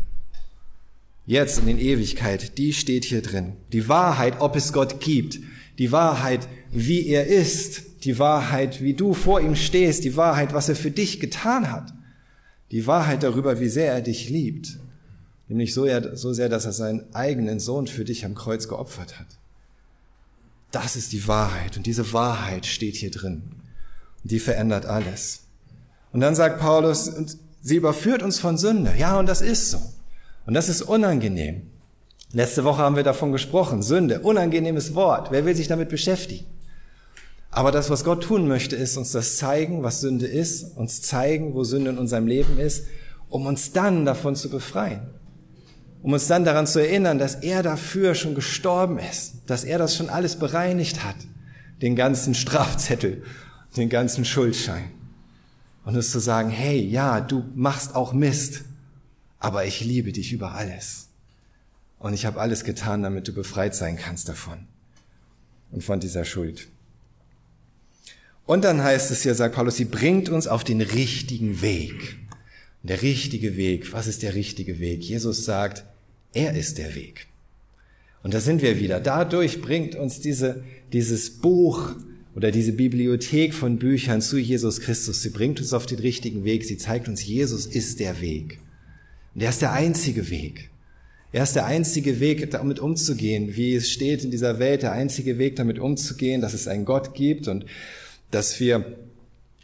Jetzt 1.26 1.60
und 1.60 1.68
in 1.68 1.80
Ewigkeit, 1.80 2.58
die 2.58 2.72
steht 2.72 3.04
hier 3.04 3.22
drin. 3.22 3.54
Die 3.74 3.90
Wahrheit, 3.90 4.40
ob 4.40 4.56
es 4.56 4.72
Gott 4.72 5.02
gibt. 5.02 5.40
Die 5.80 5.92
Wahrheit, 5.92 6.48
wie 6.72 7.08
er 7.08 7.28
ist. 7.28 8.06
Die 8.06 8.18
Wahrheit, 8.18 8.82
wie 8.82 8.94
du 8.94 9.14
vor 9.14 9.42
ihm 9.42 9.56
stehst. 9.56 10.06
Die 10.06 10.16
Wahrheit, 10.16 10.54
was 10.54 10.70
er 10.70 10.76
für 10.78 10.92
dich 10.92 11.20
getan 11.20 11.72
hat. 11.72 11.94
Die 12.72 12.88
Wahrheit 12.88 13.24
darüber, 13.24 13.60
wie 13.60 13.68
sehr 13.68 13.92
er 13.92 14.02
dich 14.02 14.30
liebt. 14.30 14.80
Nämlich 15.50 15.74
so, 15.74 15.88
so 16.14 16.32
sehr, 16.32 16.48
dass 16.48 16.66
er 16.66 16.74
seinen 16.74 17.14
eigenen 17.14 17.60
Sohn 17.60 17.88
für 17.88 18.06
dich 18.06 18.24
am 18.24 18.36
Kreuz 18.36 18.68
geopfert 18.68 19.20
hat. 19.20 19.28
Das 20.72 20.96
ist 20.96 21.14
die 21.14 21.28
Wahrheit 21.28 21.78
und 21.78 21.86
diese 21.86 22.14
Wahrheit 22.14 22.66
steht 22.66 22.96
hier 22.96 23.12
drin. 23.12 23.44
Und 24.24 24.32
die 24.32 24.40
verändert 24.40 24.86
alles. 24.86 25.44
Und 26.12 26.20
dann 26.20 26.36
sagt 26.36 26.60
Paulus, 26.60 27.12
sie 27.62 27.76
überführt 27.76 28.22
uns 28.24 28.40
von 28.40 28.58
Sünde. 28.58 28.94
Ja, 28.98 29.20
und 29.20 29.28
das 29.28 29.42
ist 29.42 29.72
so. 29.72 29.80
Und 30.46 30.54
das 30.54 30.70
ist 30.70 30.82
unangenehm. 30.82 31.64
Letzte 32.34 32.64
Woche 32.64 32.82
haben 32.82 32.96
wir 32.96 33.04
davon 33.04 33.32
gesprochen. 33.32 33.82
Sünde, 33.82 34.20
unangenehmes 34.20 34.96
Wort. 34.96 35.32
Wer 35.32 35.46
will 35.46 35.56
sich 35.56 35.68
damit 35.68 35.90
beschäftigen? 35.90 36.46
Aber 37.50 37.72
das, 37.72 37.90
was 37.90 38.04
Gott 38.04 38.24
tun 38.24 38.48
möchte, 38.48 38.76
ist 38.76 38.98
uns 38.98 39.14
das 39.14 39.38
zeigen, 39.38 39.84
was 39.84 40.02
Sünde 40.02 40.28
ist, 40.28 40.76
uns 40.78 41.02
zeigen, 41.02 41.54
wo 41.54 41.64
Sünde 41.64 41.92
in 41.92 41.98
unserem 41.98 42.28
Leben 42.28 42.60
ist, 42.60 42.86
um 43.30 43.46
uns 43.46 43.72
dann 43.72 44.06
davon 44.06 44.36
zu 44.36 44.50
befreien 44.50 45.10
um 46.08 46.14
uns 46.14 46.28
dann 46.28 46.46
daran 46.46 46.68
zu 46.68 46.80
erinnern, 46.80 47.20
dass 47.20 47.36
er 47.36 47.64
dafür 47.64 48.16
schon 48.16 48.34
gestorben 48.34 48.98
ist, 48.98 49.42
dass 49.48 49.66
er 49.66 49.78
das 49.78 49.94
schon 49.94 50.08
alles 50.08 50.38
bereinigt 50.38 51.04
hat, 51.04 51.18
den 51.82 51.98
ganzen 51.98 52.34
Strafzettel, 52.34 53.24
den 53.76 53.90
ganzen 53.90 54.24
Schuldschein. 54.24 54.90
Und 55.84 55.98
uns 55.98 56.10
zu 56.10 56.20
sagen, 56.20 56.50
hey, 56.50 56.80
ja, 56.80 57.20
du 57.20 57.44
machst 57.56 57.94
auch 57.94 58.14
Mist, 58.14 58.64
aber 59.40 59.66
ich 59.66 59.82
liebe 59.82 60.14
dich 60.14 60.32
über 60.32 60.54
alles. 60.54 61.10
Und 62.00 62.14
ich 62.14 62.26
habe 62.26 62.40
alles 62.40 62.64
getan, 62.64 63.04
damit 63.04 63.28
du 63.28 63.34
befreit 63.34 63.76
sein 63.76 63.98
kannst 63.98 64.30
davon 64.30 64.60
und 65.74 65.84
von 65.84 66.00
dieser 66.00 66.24
Schuld. 66.24 66.70
Und 68.46 68.64
dann 68.64 68.82
heißt 68.82 69.12
es 69.12 69.24
hier, 69.24 69.36
sagt 69.36 69.56
Paulus, 69.56 69.76
sie 69.76 69.84
bringt 69.84 70.30
uns 70.30 70.48
auf 70.48 70.64
den 70.64 70.80
richtigen 70.80 71.62
Weg. 71.62 72.18
Der 72.82 73.02
richtige 73.02 73.58
Weg, 73.58 73.92
was 73.92 74.08
ist 74.08 74.24
der 74.24 74.36
richtige 74.36 74.80
Weg? 74.80 75.04
Jesus 75.04 75.44
sagt, 75.44 75.84
er 76.38 76.56
ist 76.56 76.78
der 76.78 76.94
Weg. 76.94 77.28
Und 78.22 78.34
da 78.34 78.40
sind 78.40 78.62
wir 78.62 78.80
wieder. 78.80 79.00
Dadurch 79.00 79.62
bringt 79.62 79.96
uns 79.96 80.20
diese, 80.20 80.64
dieses 80.94 81.32
Buch 81.32 81.96
oder 82.36 82.52
diese 82.52 82.74
Bibliothek 82.74 83.56
von 83.56 83.80
Büchern 83.80 84.22
zu 84.22 84.38
Jesus 84.38 84.80
Christus. 84.80 85.24
Sie 85.24 85.32
bringt 85.32 85.60
uns 85.60 85.74
auf 85.74 85.88
den 85.88 85.98
richtigen 85.98 86.44
Weg. 86.44 86.64
Sie 86.64 86.78
zeigt 86.78 87.08
uns, 87.08 87.26
Jesus 87.26 87.66
ist 87.66 88.00
der 88.00 88.22
Weg. 88.22 88.60
Und 89.34 89.42
er 89.42 89.50
ist 89.50 89.64
der 89.64 89.74
einzige 89.74 90.30
Weg. 90.30 90.70
Er 91.32 91.44
ist 91.44 91.56
der 91.56 91.66
einzige 91.66 92.20
Weg, 92.20 92.52
damit 92.52 92.80
umzugehen, 92.80 93.56
wie 93.56 93.74
es 93.74 93.90
steht 93.90 94.24
in 94.24 94.30
dieser 94.30 94.60
Welt, 94.60 94.84
der 94.84 94.92
einzige 94.92 95.40
Weg, 95.40 95.56
damit 95.56 95.80
umzugehen, 95.80 96.42
dass 96.42 96.54
es 96.54 96.68
einen 96.68 96.86
Gott 96.86 97.16
gibt 97.16 97.48
und 97.48 97.66
dass 98.30 98.60
wir 98.60 98.96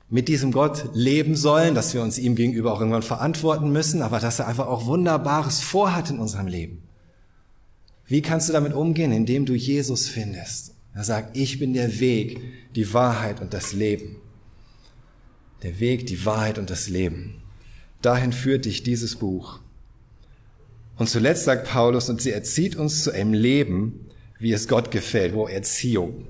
mit 0.10 0.28
diesem 0.28 0.52
Gott 0.52 0.90
leben 0.94 1.36
sollen, 1.36 1.76
dass 1.76 1.94
wir 1.94 2.02
uns 2.02 2.20
ihm 2.20 2.36
gegenüber 2.36 2.74
auch 2.74 2.80
irgendwann 2.80 3.02
verantworten 3.02 3.72
müssen, 3.72 4.02
aber 4.02 4.20
dass 4.20 4.40
er 4.40 4.48
einfach 4.48 4.68
auch 4.68 4.86
Wunderbares 4.86 5.62
vorhat 5.62 6.10
in 6.10 6.20
unserem 6.20 6.48
Leben. 6.48 6.84
Wie 8.06 8.22
kannst 8.22 8.50
du 8.50 8.54
damit 8.54 8.74
umgehen, 8.74 9.12
indem 9.12 9.46
du 9.46 9.54
Jesus 9.54 10.08
findest? 10.08 10.76
Er 10.94 11.04
sagt, 11.04 11.36
ich 11.36 11.58
bin 11.58 11.74
der 11.74 12.00
Weg, 12.00 12.40
die 12.76 12.94
Wahrheit 12.94 13.42
und 13.42 13.54
das 13.54 13.74
Leben. 13.74 14.18
Der 15.64 15.80
Weg, 15.80 16.06
die 16.06 16.26
Wahrheit 16.26 16.60
und 16.60 16.70
das 16.70 16.90
Leben. 16.90 17.42
Dahin 18.02 18.34
führt 18.34 18.66
dich 18.66 18.84
dieses 18.84 19.16
Buch. 19.16 19.60
Und 20.98 21.10
zuletzt 21.10 21.46
sagt 21.46 21.68
Paulus, 21.68 22.10
und 22.10 22.22
sie 22.22 22.32
erzieht 22.32 22.76
uns 22.76 23.04
zu 23.04 23.12
einem 23.12 23.34
Leben, 23.34 24.08
wie 24.38 24.52
es 24.52 24.68
Gott 24.68 24.92
gefällt, 24.92 25.34
wo 25.34 25.48
Erziehung. 25.48 26.28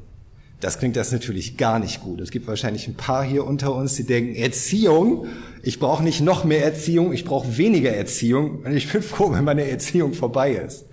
Das 0.63 0.79
klingt 0.79 0.96
das 0.96 1.12
natürlich 1.12 1.58
gar 1.58 1.77
nicht 1.77 2.00
gut. 2.00 2.22
Es 2.22 2.32
gibt 2.32 2.48
wahrscheinlich 2.48 2.88
ein 2.88 2.96
paar 2.96 3.25
hier 3.25 3.46
unter 3.46 3.75
uns, 3.75 3.96
die 3.96 4.05
denken, 4.05 4.34
Erziehung, 4.34 5.27
ich 5.62 5.77
brauche 5.77 6.01
nicht 6.01 6.22
noch 6.22 6.46
mehr 6.46 6.63
Erziehung, 6.63 7.12
ich 7.12 7.25
brauche 7.25 7.58
weniger 7.58 7.91
Erziehung 7.91 8.63
und 8.63 8.74
ich 8.74 8.89
bin 8.89 9.01
froh, 9.01 9.34
wenn 9.34 9.43
meine 9.43 9.70
Erziehung 9.70 10.13
vorbei 10.13 10.53
ist. 10.53 10.86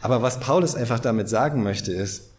Aber 0.00 0.22
was 0.22 0.40
Paulus 0.40 0.74
einfach 0.74 0.98
damit 0.98 1.28
sagen 1.28 1.62
möchte, 1.62 1.92
ist, 1.92 2.30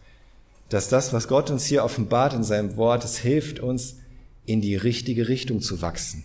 dass 0.68 0.90
das, 0.90 1.14
was 1.14 1.26
Gott 1.26 1.50
uns 1.50 1.64
hier 1.64 1.84
offenbart 1.84 2.34
in 2.34 2.44
seinem 2.44 2.76
Wort, 2.76 3.02
es 3.02 3.16
hilft 3.16 3.60
uns, 3.60 3.96
in 4.44 4.60
die 4.60 4.76
richtige 4.76 5.28
Richtung 5.28 5.62
zu 5.62 5.80
wachsen. 5.80 6.24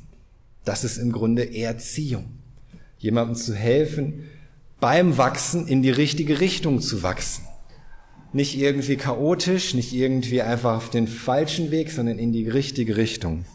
Das 0.66 0.84
ist 0.84 0.98
im 0.98 1.14
Grunde 1.14 1.56
Erziehung 1.56 2.26
jemandem 2.98 3.38
zu 3.38 3.56
helfen, 3.56 4.26
beim 4.82 5.18
Wachsen 5.18 5.68
in 5.68 5.82
die 5.82 5.90
richtige 5.90 6.42
Richtung 6.42 6.82
zu 6.82 7.02
wachsen. 7.02 7.46
Nicht 8.34 8.58
irgendwie 8.58 8.98
chaotisch, 8.98 9.74
nicht 9.74 9.94
irgendwie 9.94 10.42
einfach 10.42 10.78
auf 10.78 10.90
den 10.90 11.08
falschen 11.08 11.72
Weg, 11.72 11.92
sondern 11.92 12.20
in 12.20 12.32
die 12.32 12.50
richtige 12.50 12.98
Richtung. 12.98 13.46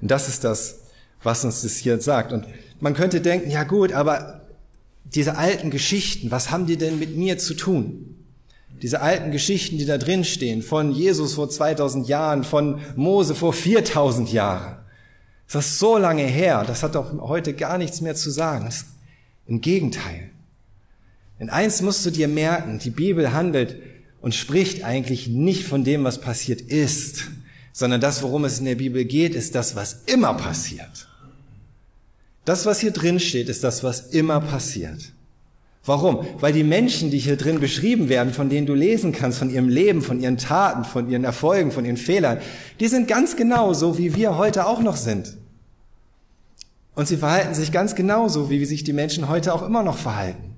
Und 0.00 0.10
das 0.10 0.28
ist 0.28 0.44
das, 0.44 0.80
was 1.22 1.44
uns 1.44 1.62
das 1.62 1.76
hier 1.76 2.00
sagt. 2.00 2.32
Und 2.32 2.46
man 2.80 2.94
könnte 2.94 3.20
denken, 3.20 3.50
ja 3.50 3.64
gut, 3.64 3.92
aber 3.92 4.42
diese 5.04 5.36
alten 5.36 5.70
Geschichten, 5.70 6.30
was 6.30 6.50
haben 6.50 6.66
die 6.66 6.76
denn 6.76 6.98
mit 6.98 7.16
mir 7.16 7.38
zu 7.38 7.54
tun? 7.54 8.16
Diese 8.82 9.02
alten 9.02 9.30
Geschichten, 9.30 9.76
die 9.76 9.84
da 9.84 9.98
drin 9.98 10.24
stehen, 10.24 10.62
von 10.62 10.92
Jesus 10.92 11.34
vor 11.34 11.50
2000 11.50 12.08
Jahren, 12.08 12.44
von 12.44 12.80
Mose 12.96 13.34
vor 13.34 13.52
4000 13.52 14.32
Jahren. 14.32 14.76
Das 15.52 15.66
ist 15.66 15.78
so 15.78 15.98
lange 15.98 16.22
her, 16.22 16.64
das 16.66 16.82
hat 16.82 16.94
doch 16.94 17.12
heute 17.20 17.54
gar 17.54 17.76
nichts 17.76 18.00
mehr 18.00 18.14
zu 18.14 18.30
sagen. 18.30 18.68
Im 19.46 19.60
Gegenteil. 19.60 20.30
In 21.40 21.48
eins 21.48 21.80
musst 21.80 22.04
du 22.04 22.10
dir 22.10 22.28
merken, 22.28 22.78
die 22.78 22.90
Bibel 22.90 23.32
handelt 23.32 23.76
und 24.20 24.34
spricht 24.34 24.84
eigentlich 24.84 25.26
nicht 25.26 25.64
von 25.64 25.84
dem, 25.84 26.04
was 26.04 26.20
passiert 26.20 26.60
ist, 26.60 27.28
sondern 27.72 28.02
das, 28.02 28.22
worum 28.22 28.44
es 28.44 28.58
in 28.58 28.66
der 28.66 28.74
Bibel 28.74 29.06
geht, 29.06 29.34
ist 29.34 29.54
das, 29.54 29.74
was 29.74 30.02
immer 30.04 30.34
passiert. 30.34 31.08
Das, 32.44 32.66
was 32.66 32.80
hier 32.80 32.90
drin 32.90 33.18
steht, 33.18 33.48
ist 33.48 33.64
das, 33.64 33.82
was 33.82 34.08
immer 34.10 34.40
passiert. 34.40 35.12
Warum? 35.86 36.26
Weil 36.40 36.52
die 36.52 36.62
Menschen, 36.62 37.10
die 37.10 37.18
hier 37.18 37.38
drin 37.38 37.58
beschrieben 37.58 38.10
werden, 38.10 38.34
von 38.34 38.50
denen 38.50 38.66
du 38.66 38.74
lesen 38.74 39.12
kannst, 39.12 39.38
von 39.38 39.48
ihrem 39.48 39.70
Leben, 39.70 40.02
von 40.02 40.20
ihren 40.20 40.36
Taten, 40.36 40.84
von 40.84 41.08
ihren 41.08 41.24
Erfolgen, 41.24 41.72
von 41.72 41.86
ihren 41.86 41.96
Fehlern, 41.96 42.38
die 42.80 42.88
sind 42.88 43.08
ganz 43.08 43.34
genau 43.34 43.72
so, 43.72 43.96
wie 43.96 44.14
wir 44.14 44.36
heute 44.36 44.66
auch 44.66 44.82
noch 44.82 44.96
sind. 44.96 45.38
Und 46.94 47.08
sie 47.08 47.16
verhalten 47.16 47.54
sich 47.54 47.72
ganz 47.72 47.94
genauso, 47.94 48.50
wie 48.50 48.62
sich 48.66 48.84
die 48.84 48.92
Menschen 48.92 49.30
heute 49.30 49.54
auch 49.54 49.62
immer 49.62 49.82
noch 49.82 49.96
verhalten. 49.96 50.49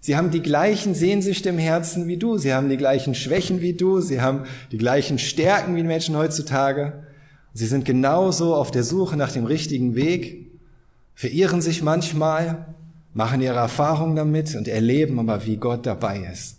Sie 0.00 0.16
haben 0.16 0.30
die 0.30 0.42
gleichen 0.42 0.94
Sehnsüchte 0.94 1.48
im 1.48 1.58
Herzen 1.58 2.06
wie 2.06 2.16
du, 2.16 2.38
sie 2.38 2.54
haben 2.54 2.68
die 2.68 2.76
gleichen 2.76 3.14
Schwächen 3.14 3.60
wie 3.60 3.72
du, 3.72 4.00
sie 4.00 4.20
haben 4.20 4.44
die 4.70 4.78
gleichen 4.78 5.18
Stärken 5.18 5.74
wie 5.74 5.82
die 5.82 5.88
Menschen 5.88 6.16
heutzutage. 6.16 7.04
Sie 7.52 7.66
sind 7.66 7.84
genauso 7.84 8.54
auf 8.54 8.70
der 8.70 8.84
Suche 8.84 9.16
nach 9.16 9.32
dem 9.32 9.44
richtigen 9.44 9.96
Weg, 9.96 10.52
verirren 11.14 11.60
sich 11.60 11.82
manchmal, 11.82 12.66
machen 13.12 13.40
ihre 13.40 13.56
Erfahrungen 13.56 14.14
damit 14.14 14.54
und 14.54 14.68
erleben 14.68 15.18
aber, 15.18 15.44
wie 15.46 15.56
Gott 15.56 15.84
dabei 15.84 16.28
ist. 16.32 16.58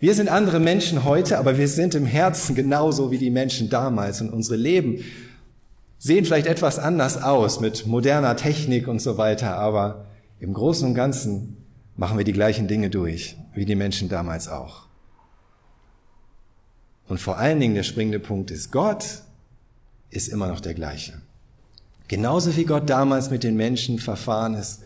Wir 0.00 0.14
sind 0.14 0.28
andere 0.28 0.58
Menschen 0.58 1.04
heute, 1.04 1.38
aber 1.38 1.58
wir 1.58 1.68
sind 1.68 1.94
im 1.94 2.06
Herzen 2.06 2.54
genauso 2.54 3.10
wie 3.10 3.18
die 3.18 3.30
Menschen 3.30 3.68
damals 3.68 4.20
und 4.20 4.32
unsere 4.32 4.56
Leben 4.56 5.04
sehen 5.98 6.24
vielleicht 6.24 6.46
etwas 6.46 6.78
anders 6.78 7.22
aus 7.22 7.60
mit 7.60 7.86
moderner 7.86 8.36
Technik 8.36 8.88
und 8.88 9.00
so 9.00 9.18
weiter, 9.18 9.56
aber 9.56 10.06
im 10.40 10.54
Großen 10.54 10.88
und 10.88 10.94
Ganzen 10.94 11.57
machen 11.98 12.16
wir 12.16 12.24
die 12.24 12.32
gleichen 12.32 12.68
Dinge 12.68 12.88
durch, 12.88 13.36
wie 13.54 13.66
die 13.66 13.74
Menschen 13.74 14.08
damals 14.08 14.48
auch. 14.48 14.86
Und 17.08 17.18
vor 17.18 17.38
allen 17.38 17.58
Dingen 17.60 17.74
der 17.74 17.82
springende 17.82 18.20
Punkt 18.20 18.50
ist, 18.50 18.70
Gott 18.70 19.22
ist 20.10 20.28
immer 20.28 20.46
noch 20.46 20.60
der 20.60 20.74
gleiche. 20.74 21.20
Genauso 22.06 22.56
wie 22.56 22.64
Gott 22.64 22.88
damals 22.88 23.30
mit 23.30 23.42
den 23.42 23.56
Menschen 23.56 23.98
verfahren 23.98 24.54
ist, 24.54 24.82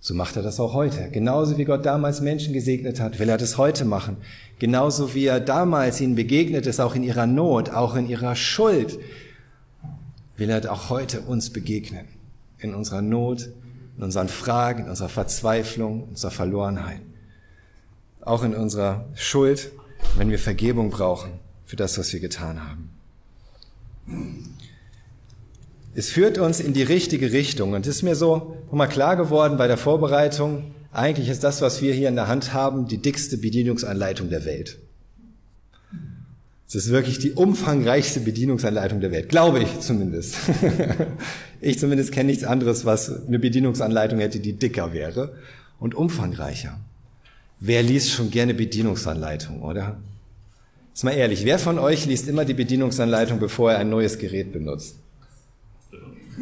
so 0.00 0.14
macht 0.14 0.36
er 0.36 0.42
das 0.42 0.58
auch 0.58 0.72
heute. 0.72 1.10
Genauso 1.10 1.58
wie 1.58 1.64
Gott 1.64 1.84
damals 1.84 2.20
Menschen 2.20 2.52
gesegnet 2.54 2.98
hat, 2.98 3.18
will 3.18 3.28
er 3.28 3.38
das 3.38 3.58
heute 3.58 3.84
machen. 3.84 4.16
Genauso 4.58 5.14
wie 5.14 5.26
er 5.26 5.40
damals 5.40 6.00
ihnen 6.00 6.14
begegnet 6.14 6.66
ist, 6.66 6.80
auch 6.80 6.94
in 6.94 7.02
ihrer 7.02 7.26
Not, 7.26 7.70
auch 7.70 7.94
in 7.94 8.08
ihrer 8.08 8.36
Schuld, 8.36 8.98
will 10.36 10.50
er 10.50 10.70
auch 10.72 10.88
heute 10.88 11.20
uns 11.20 11.50
begegnen. 11.50 12.06
In 12.58 12.74
unserer 12.74 13.02
Not, 13.02 13.50
in 13.96 14.02
unseren 14.02 14.28
Fragen, 14.28 14.84
in 14.84 14.90
unserer 14.90 15.08
Verzweiflung, 15.08 16.04
in 16.04 16.08
unserer 16.10 16.30
Verlorenheit. 16.30 17.00
Auch 18.20 18.42
in 18.42 18.54
unserer 18.54 19.06
Schuld, 19.14 19.70
wenn 20.16 20.30
wir 20.30 20.38
Vergebung 20.38 20.90
brauchen 20.90 21.32
für 21.66 21.76
das, 21.76 21.98
was 21.98 22.12
wir 22.12 22.20
getan 22.20 22.60
haben. 22.62 22.90
Es 25.94 26.10
führt 26.10 26.38
uns 26.38 26.60
in 26.60 26.72
die 26.72 26.82
richtige 26.82 27.32
Richtung. 27.32 27.72
Und 27.72 27.86
ist 27.86 28.02
mir 28.02 28.16
so 28.16 28.56
nochmal 28.66 28.88
klar 28.88 29.16
geworden 29.16 29.56
bei 29.56 29.68
der 29.68 29.76
Vorbereitung, 29.76 30.74
eigentlich 30.92 31.28
ist 31.28 31.42
das, 31.42 31.60
was 31.60 31.82
wir 31.82 31.92
hier 31.92 32.08
in 32.08 32.14
der 32.14 32.28
Hand 32.28 32.52
haben, 32.52 32.86
die 32.86 32.98
dickste 32.98 33.36
Bedienungsanleitung 33.36 34.30
der 34.30 34.44
Welt. 34.44 34.78
Es 36.66 36.74
ist 36.74 36.90
wirklich 36.90 37.18
die 37.18 37.32
umfangreichste 37.32 38.20
Bedienungsanleitung 38.20 39.00
der 39.00 39.10
Welt, 39.10 39.28
glaube 39.28 39.62
ich 39.62 39.80
zumindest. 39.80 40.36
ich 41.60 41.78
zumindest 41.78 42.12
kenne 42.12 42.30
nichts 42.30 42.44
anderes, 42.44 42.84
was 42.84 43.26
eine 43.26 43.38
Bedienungsanleitung 43.38 44.18
hätte, 44.18 44.40
die 44.40 44.54
dicker 44.54 44.92
wäre 44.92 45.34
und 45.78 45.94
umfangreicher. 45.94 46.80
Wer 47.60 47.82
liest 47.82 48.10
schon 48.10 48.30
gerne 48.30 48.54
Bedienungsanleitung, 48.54 49.62
oder? 49.62 49.98
Jetzt 50.90 51.04
mal 51.04 51.12
ehrlich, 51.12 51.44
wer 51.44 51.58
von 51.58 51.78
euch 51.78 52.06
liest 52.06 52.28
immer 52.28 52.44
die 52.44 52.54
Bedienungsanleitung, 52.54 53.38
bevor 53.38 53.72
er 53.72 53.78
ein 53.78 53.90
neues 53.90 54.18
Gerät 54.18 54.52
benutzt? 54.52 54.96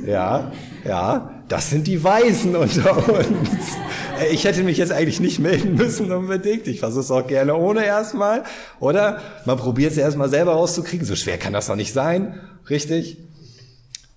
Ja, 0.06 0.52
ja, 0.84 1.42
das 1.49 1.70
sind 1.70 1.87
die 1.87 2.02
Weisen 2.02 2.56
unter 2.56 3.08
uns. 3.08 3.76
Ich 4.30 4.44
hätte 4.44 4.62
mich 4.62 4.78
jetzt 4.78 4.92
eigentlich 4.92 5.20
nicht 5.20 5.38
melden 5.38 5.75
müssen 5.75 6.11
unbedingt. 6.12 6.66
Ich 6.66 6.80
versuche 6.80 7.00
es 7.00 7.11
auch 7.11 7.26
gerne 7.26 7.54
ohne 7.54 7.84
erstmal. 7.84 8.44
Oder 8.80 9.20
man 9.44 9.58
probiert 9.58 9.92
es 9.92 9.99
erstmal 9.99 10.28
selber 10.28 10.52
rauszukriegen. 10.52 11.06
So 11.06 11.16
schwer 11.16 11.38
kann 11.38 11.52
das 11.52 11.66
doch 11.66 11.76
nicht 11.76 11.92
sein. 11.92 12.40
Richtig? 12.70 13.18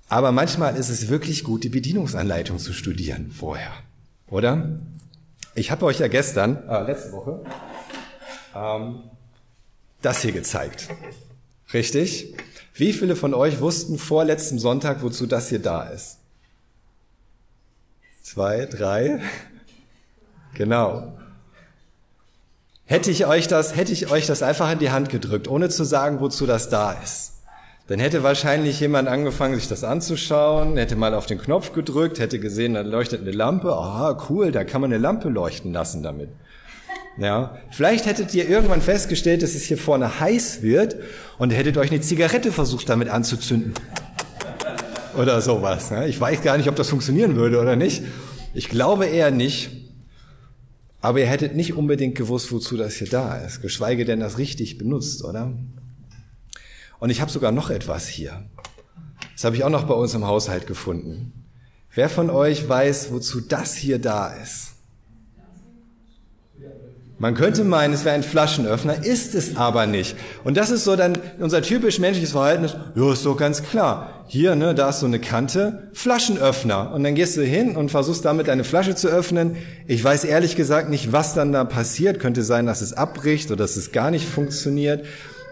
Aber 0.07 0.31
manchmal 0.31 0.75
ist 0.75 0.89
es 0.89 1.09
wirklich 1.09 1.43
gut, 1.43 1.63
die 1.63 1.69
Bedienungsanleitung 1.69 2.59
zu 2.59 2.73
studieren 2.73 3.31
vorher. 3.31 3.71
Oder? 4.29 4.79
Ich 5.55 5.71
habe 5.71 5.85
euch 5.85 5.99
ja 5.99 6.07
gestern, 6.07 6.67
äh, 6.69 6.83
letzte 6.83 7.11
Woche, 7.11 7.43
ähm, 8.55 9.03
das 10.01 10.21
hier 10.21 10.31
gezeigt. 10.31 10.89
Richtig? 11.73 12.35
Wie 12.77 12.91
viele 12.91 13.15
von 13.15 13.33
euch 13.33 13.61
wussten 13.61 13.97
vor 13.97 14.25
letztem 14.25 14.59
Sonntag, 14.59 15.01
wozu 15.01 15.27
das 15.27 15.47
hier 15.47 15.59
da 15.59 15.83
ist? 15.83 16.17
Zwei, 18.21 18.65
drei. 18.65 19.21
Genau. 20.55 21.17
Hätte 22.83 23.11
ich 23.11 23.25
euch 23.25 23.47
das, 23.47 23.77
hätte 23.77 23.93
ich 23.93 24.11
euch 24.11 24.25
das 24.25 24.43
einfach 24.43 24.69
in 24.73 24.79
die 24.79 24.91
Hand 24.91 25.07
gedrückt, 25.07 25.47
ohne 25.47 25.69
zu 25.69 25.85
sagen, 25.85 26.19
wozu 26.19 26.45
das 26.45 26.67
da 26.67 26.91
ist. 26.91 27.35
Dann 27.87 27.99
hätte 27.99 28.23
wahrscheinlich 28.23 28.81
jemand 28.81 29.07
angefangen, 29.07 29.55
sich 29.55 29.69
das 29.69 29.85
anzuschauen, 29.85 30.75
hätte 30.75 30.97
mal 30.97 31.13
auf 31.13 31.27
den 31.27 31.37
Knopf 31.37 31.71
gedrückt, 31.71 32.19
hätte 32.19 32.39
gesehen, 32.39 32.73
da 32.73 32.81
leuchtet 32.81 33.21
eine 33.21 33.31
Lampe. 33.31 33.71
Ah, 33.71 34.21
cool, 34.29 34.51
da 34.51 34.65
kann 34.65 34.81
man 34.81 34.91
eine 34.91 35.01
Lampe 35.01 35.29
leuchten 35.29 35.71
lassen 35.71 36.03
damit. 36.03 36.29
Ja, 37.17 37.57
vielleicht 37.71 38.05
hättet 38.05 38.33
ihr 38.33 38.49
irgendwann 38.49 38.81
festgestellt, 38.81 39.41
dass 39.41 39.55
es 39.55 39.63
hier 39.63 39.77
vorne 39.77 40.19
heiß 40.19 40.61
wird 40.61 40.97
und 41.37 41.51
hättet 41.51 41.77
euch 41.77 41.91
eine 41.91 42.01
Zigarette 42.01 42.51
versucht 42.51 42.89
damit 42.89 43.07
anzuzünden. 43.07 43.73
Oder 45.17 45.39
sowas. 45.39 45.91
Ich 46.07 46.19
weiß 46.19 46.41
gar 46.41 46.57
nicht, 46.57 46.67
ob 46.67 46.75
das 46.75 46.89
funktionieren 46.89 47.37
würde 47.37 47.61
oder 47.61 47.77
nicht. 47.77 48.03
Ich 48.53 48.67
glaube 48.67 49.05
eher 49.05 49.31
nicht. 49.31 49.69
Aber 50.99 51.19
ihr 51.19 51.27
hättet 51.27 51.55
nicht 51.55 51.73
unbedingt 51.73 52.15
gewusst, 52.15 52.51
wozu 52.51 52.75
das 52.75 52.95
hier 52.95 53.07
da 53.07 53.37
ist, 53.37 53.61
geschweige 53.61 54.05
denn 54.05 54.19
das 54.19 54.37
richtig 54.37 54.77
benutzt, 54.77 55.23
oder? 55.23 55.53
Und 56.99 57.11
ich 57.11 57.21
habe 57.21 57.31
sogar 57.31 57.51
noch 57.51 57.69
etwas 57.69 58.07
hier. 58.07 58.49
Das 59.33 59.43
habe 59.43 59.55
ich 59.55 59.63
auch 59.63 59.69
noch 59.69 59.83
bei 59.83 59.93
uns 59.93 60.13
im 60.15 60.25
Haushalt 60.25 60.67
gefunden. 60.67 61.45
Wer 61.93 62.09
von 62.09 62.29
euch 62.29 62.67
weiß, 62.67 63.11
wozu 63.11 63.39
das 63.39 63.75
hier 63.75 63.99
da 63.99 64.33
ist? 64.33 64.74
Man 67.17 67.33
könnte 67.33 67.63
meinen, 67.63 67.93
es 67.93 68.03
wäre 68.03 68.15
ein 68.15 68.23
Flaschenöffner, 68.23 69.05
ist 69.05 69.35
es 69.35 69.55
aber 69.55 69.85
nicht. 69.85 70.17
Und 70.43 70.57
das 70.57 70.69
ist 70.69 70.83
so 70.83 70.97
dann 70.97 71.17
unser 71.39 71.61
typisch 71.61 71.97
menschliches 71.97 72.31
Verhalten. 72.31 72.69
Ja, 72.93 73.13
ist 73.13 73.23
so 73.23 73.35
ganz 73.35 73.63
klar. 73.63 74.25
Hier, 74.27 74.55
ne, 74.55 74.75
da 74.75 74.89
ist 74.89 74.99
so 74.99 75.05
eine 75.05 75.19
Kante, 75.19 75.89
Flaschenöffner. 75.93 76.91
Und 76.93 77.03
dann 77.03 77.15
gehst 77.15 77.37
du 77.37 77.43
hin 77.43 77.77
und 77.77 77.89
versuchst 77.89 78.25
damit 78.25 78.49
deine 78.49 78.65
Flasche 78.65 78.95
zu 78.95 79.07
öffnen. 79.07 79.55
Ich 79.87 80.03
weiß 80.03 80.25
ehrlich 80.25 80.57
gesagt 80.57 80.89
nicht, 80.89 81.13
was 81.13 81.33
dann 81.33 81.53
da 81.53 81.63
passiert. 81.63 82.19
Könnte 82.19 82.43
sein, 82.43 82.65
dass 82.65 82.81
es 82.81 82.91
abbricht 82.91 83.49
oder 83.49 83.63
dass 83.63 83.77
es 83.77 83.93
gar 83.93 84.11
nicht 84.11 84.27
funktioniert 84.27 85.05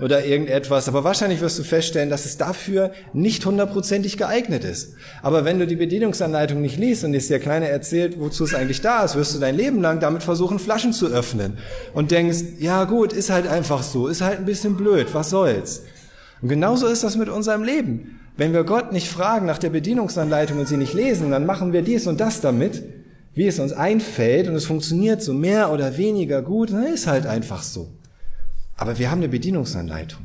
oder 0.03 0.25
irgendetwas. 0.25 0.89
Aber 0.89 1.05
wahrscheinlich 1.05 1.39
wirst 1.39 1.57
du 1.57 1.63
feststellen, 1.63 2.10
dass 2.10 2.25
es 2.25 2.38
dafür 2.38 2.91
nicht 3.13 3.45
hundertprozentig 3.45 4.17
geeignet 4.17 4.65
ist. 4.65 4.95
Aber 5.22 5.45
wenn 5.45 5.60
du 5.60 5.65
die 5.65 5.77
Bedienungsanleitung 5.77 6.62
nicht 6.62 6.77
liest 6.77 7.05
und 7.05 7.13
es 7.13 7.29
der 7.29 7.39
Kleine 7.39 7.69
erzählt, 7.69 8.19
wozu 8.19 8.43
es 8.43 8.53
eigentlich 8.53 8.81
da 8.81 9.05
ist, 9.05 9.15
wirst 9.15 9.33
du 9.33 9.39
dein 9.39 9.55
Leben 9.55 9.81
lang 9.81 10.01
damit 10.01 10.22
versuchen, 10.22 10.60
Flaschen 10.60 10.91
zu 10.91 11.07
öffnen. 11.07 11.57
Und 11.93 12.12
denkst, 12.12 12.39
ja 12.60 12.83
gut, 12.83 13.13
ist 13.13 13.29
halt 13.29 13.48
einfach 13.48 13.81
so, 13.81 14.10
ist 14.10 14.22
halt 14.22 14.39
ein 14.39 14.45
bisschen 14.45 14.75
blöd, 14.75 15.07
was 15.13 15.29
soll's. 15.29 15.83
Und 16.41 16.50
genauso 16.50 16.88
ist 16.88 17.05
das 17.05 17.15
mit 17.15 17.29
unserem 17.29 17.63
Leben. 17.63 18.19
Wenn 18.36 18.51
wir 18.51 18.65
Gott 18.65 18.91
nicht 18.91 19.07
fragen 19.07 19.45
nach 19.45 19.57
der 19.60 19.69
Bedienungsanleitung 19.69 20.60
und 20.60 20.67
sie 20.67 20.75
nicht 20.75 20.93
lesen, 20.93 21.31
dann 21.31 21.45
machen 21.45 21.72
wir 21.72 21.81
dies 21.81 22.07
und 22.07 22.19
das 22.19 22.41
damit, 22.41 22.83
wie 23.36 23.48
es 23.48 23.57
uns 23.57 23.72
einfällt 23.72 24.50
und 24.50 24.55
es 24.55 24.65
funktioniert 24.65 25.22
so 25.22 25.33
mehr 25.33 25.72
oder 25.72 25.98
weniger 25.98 26.41
gut, 26.41 26.74
dann 26.74 26.83
ist 26.83 27.07
halt 27.07 27.25
einfach 27.25 27.63
so. 27.63 27.88
Aber 28.83 28.99
wir 28.99 29.09
haben 29.09 29.19
eine 29.19 29.29
Bedienungsanleitung. 29.29 30.19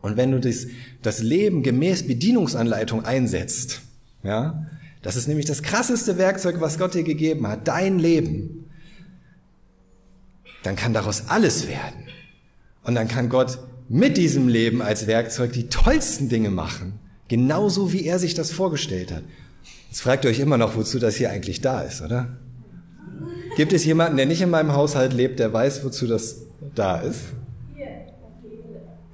Und 0.00 0.16
wenn 0.16 0.30
du 0.30 0.38
das, 0.38 0.68
das 1.02 1.18
Leben 1.18 1.64
gemäß 1.64 2.06
Bedienungsanleitung 2.06 3.04
einsetzt, 3.04 3.80
ja, 4.22 4.64
das 5.02 5.16
ist 5.16 5.26
nämlich 5.26 5.46
das 5.46 5.64
krasseste 5.64 6.18
Werkzeug, 6.18 6.60
was 6.60 6.78
Gott 6.78 6.94
dir 6.94 7.02
gegeben 7.02 7.48
hat, 7.48 7.66
dein 7.66 7.98
Leben, 7.98 8.70
dann 10.62 10.76
kann 10.76 10.94
daraus 10.94 11.24
alles 11.26 11.66
werden. 11.66 12.04
Und 12.84 12.94
dann 12.94 13.08
kann 13.08 13.28
Gott 13.28 13.58
mit 13.88 14.16
diesem 14.18 14.46
Leben 14.46 14.80
als 14.80 15.08
Werkzeug 15.08 15.52
die 15.52 15.68
tollsten 15.68 16.28
Dinge 16.28 16.50
machen, 16.50 17.00
genauso 17.26 17.92
wie 17.92 18.04
er 18.04 18.20
sich 18.20 18.34
das 18.34 18.52
vorgestellt 18.52 19.10
hat. 19.10 19.24
Jetzt 19.88 20.02
fragt 20.02 20.24
ihr 20.24 20.30
euch 20.30 20.38
immer 20.38 20.58
noch, 20.58 20.76
wozu 20.76 21.00
das 21.00 21.16
hier 21.16 21.32
eigentlich 21.32 21.60
da 21.60 21.80
ist, 21.80 22.02
oder? 22.02 22.36
Gibt 23.56 23.72
es 23.72 23.84
jemanden, 23.84 24.16
der 24.16 24.26
nicht 24.26 24.42
in 24.42 24.50
meinem 24.50 24.74
Haushalt 24.74 25.12
lebt, 25.12 25.40
der 25.40 25.52
weiß, 25.52 25.82
wozu 25.82 26.06
das 26.06 26.42
da 26.76 26.98
ist? 27.00 27.22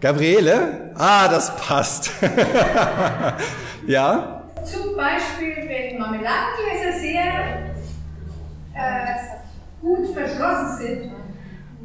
Gabriele? 0.05 0.91
Ah, 0.97 1.29
das 1.29 1.57
passt. 1.57 2.11
ja? 3.87 4.43
Zum 4.63 4.95
Beispiel, 4.95 5.67
wenn 5.67 5.99
Marmeladengläser 5.99 7.01
sehr 7.01 7.73
äh, 8.75 9.15
gut 9.81 10.13
verschlossen 10.13 10.77
sind 10.77 11.13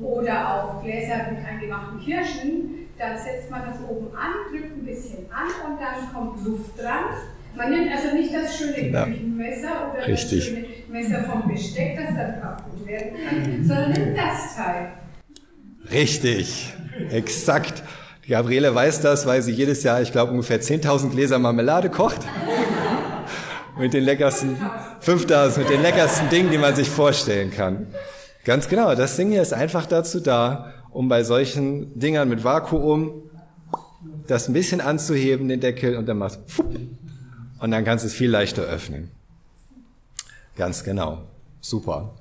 oder 0.04 0.54
auch 0.54 0.84
Gläser 0.84 1.32
mit 1.32 1.46
eingemachten 1.48 2.02
Kirschen, 2.02 2.90
dann 2.98 3.18
setzt 3.18 3.50
man 3.50 3.62
das 3.66 3.78
oben 3.90 4.14
an, 4.14 4.34
drückt 4.52 4.76
ein 4.76 4.86
bisschen 4.86 5.20
an 5.32 5.72
und 5.72 5.80
dann 5.80 6.14
kommt 6.14 6.46
Luft 6.46 6.78
dran. 6.78 7.06
Man 7.56 7.70
nimmt 7.70 7.90
also 7.90 8.14
nicht 8.18 8.34
das 8.34 8.58
schöne 8.58 8.90
ja. 8.90 9.06
Küchenmesser 9.06 9.94
oder 9.94 10.06
Richtig. 10.06 10.40
das 10.40 10.46
schöne 10.46 10.68
Messer 10.90 11.24
vom 11.24 11.50
Besteck, 11.50 11.98
das 11.98 12.18
dann 12.18 12.42
kaputt 12.42 12.86
werden 12.86 13.12
kann, 13.14 13.64
sondern 13.64 13.92
nimmt 13.94 14.18
das 14.18 14.58
Teil. 14.58 14.92
Richtig, 15.90 16.74
exakt. 17.12 17.82
Gabriele 18.30 18.76
weiß 18.76 19.02
das, 19.02 19.26
weil 19.26 19.42
sie 19.42 19.52
jedes 19.52 19.82
Jahr, 19.82 20.04
ich 20.04 20.12
glaube, 20.12 20.32
ungefähr 20.32 20.62
10.000 20.62 21.10
Gläser 21.10 21.40
Marmelade 21.40 21.90
kocht. 21.90 22.22
mit 23.80 23.94
den 23.94 24.04
leckersten, 24.04 24.56
5.000, 25.04 25.58
mit 25.58 25.70
den 25.70 25.82
leckersten 25.82 26.30
Dingen, 26.30 26.52
die 26.52 26.60
man 26.60 26.76
sich 26.76 26.90
vorstellen 26.90 27.50
kann. 27.50 27.88
Ganz 28.46 28.68
genau, 28.68 28.94
das 28.94 29.16
Ding 29.16 29.32
hier 29.32 29.42
ist 29.42 29.54
einfach 29.54 29.88
dazu 29.88 30.20
da, 30.20 30.74
um 30.92 31.10
bei 31.10 31.24
solchen 31.24 32.00
Dingern 32.00 32.30
mit 32.30 32.44
Vakuum 32.44 33.24
das 34.28 34.48
ein 34.48 34.54
bisschen 34.54 34.80
anzuheben, 34.80 35.48
den 35.48 35.60
Deckel, 35.60 35.98
und 35.98 36.06
dann 36.06 36.20
machst 36.20 36.40
du, 36.58 36.64
und 37.60 37.72
dann 37.72 37.84
kannst 37.84 38.06
du 38.06 38.10
es 38.10 38.14
viel 38.14 38.30
leichter 38.30 38.62
öffnen. 38.62 39.10
Ganz 40.56 40.84
genau. 40.84 41.24
Super. 41.62 42.14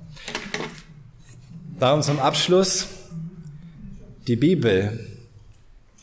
Darum 1.79 2.01
zum 2.01 2.19
Abschluss. 2.19 2.87
Die 4.27 4.35
Bibel 4.35 5.18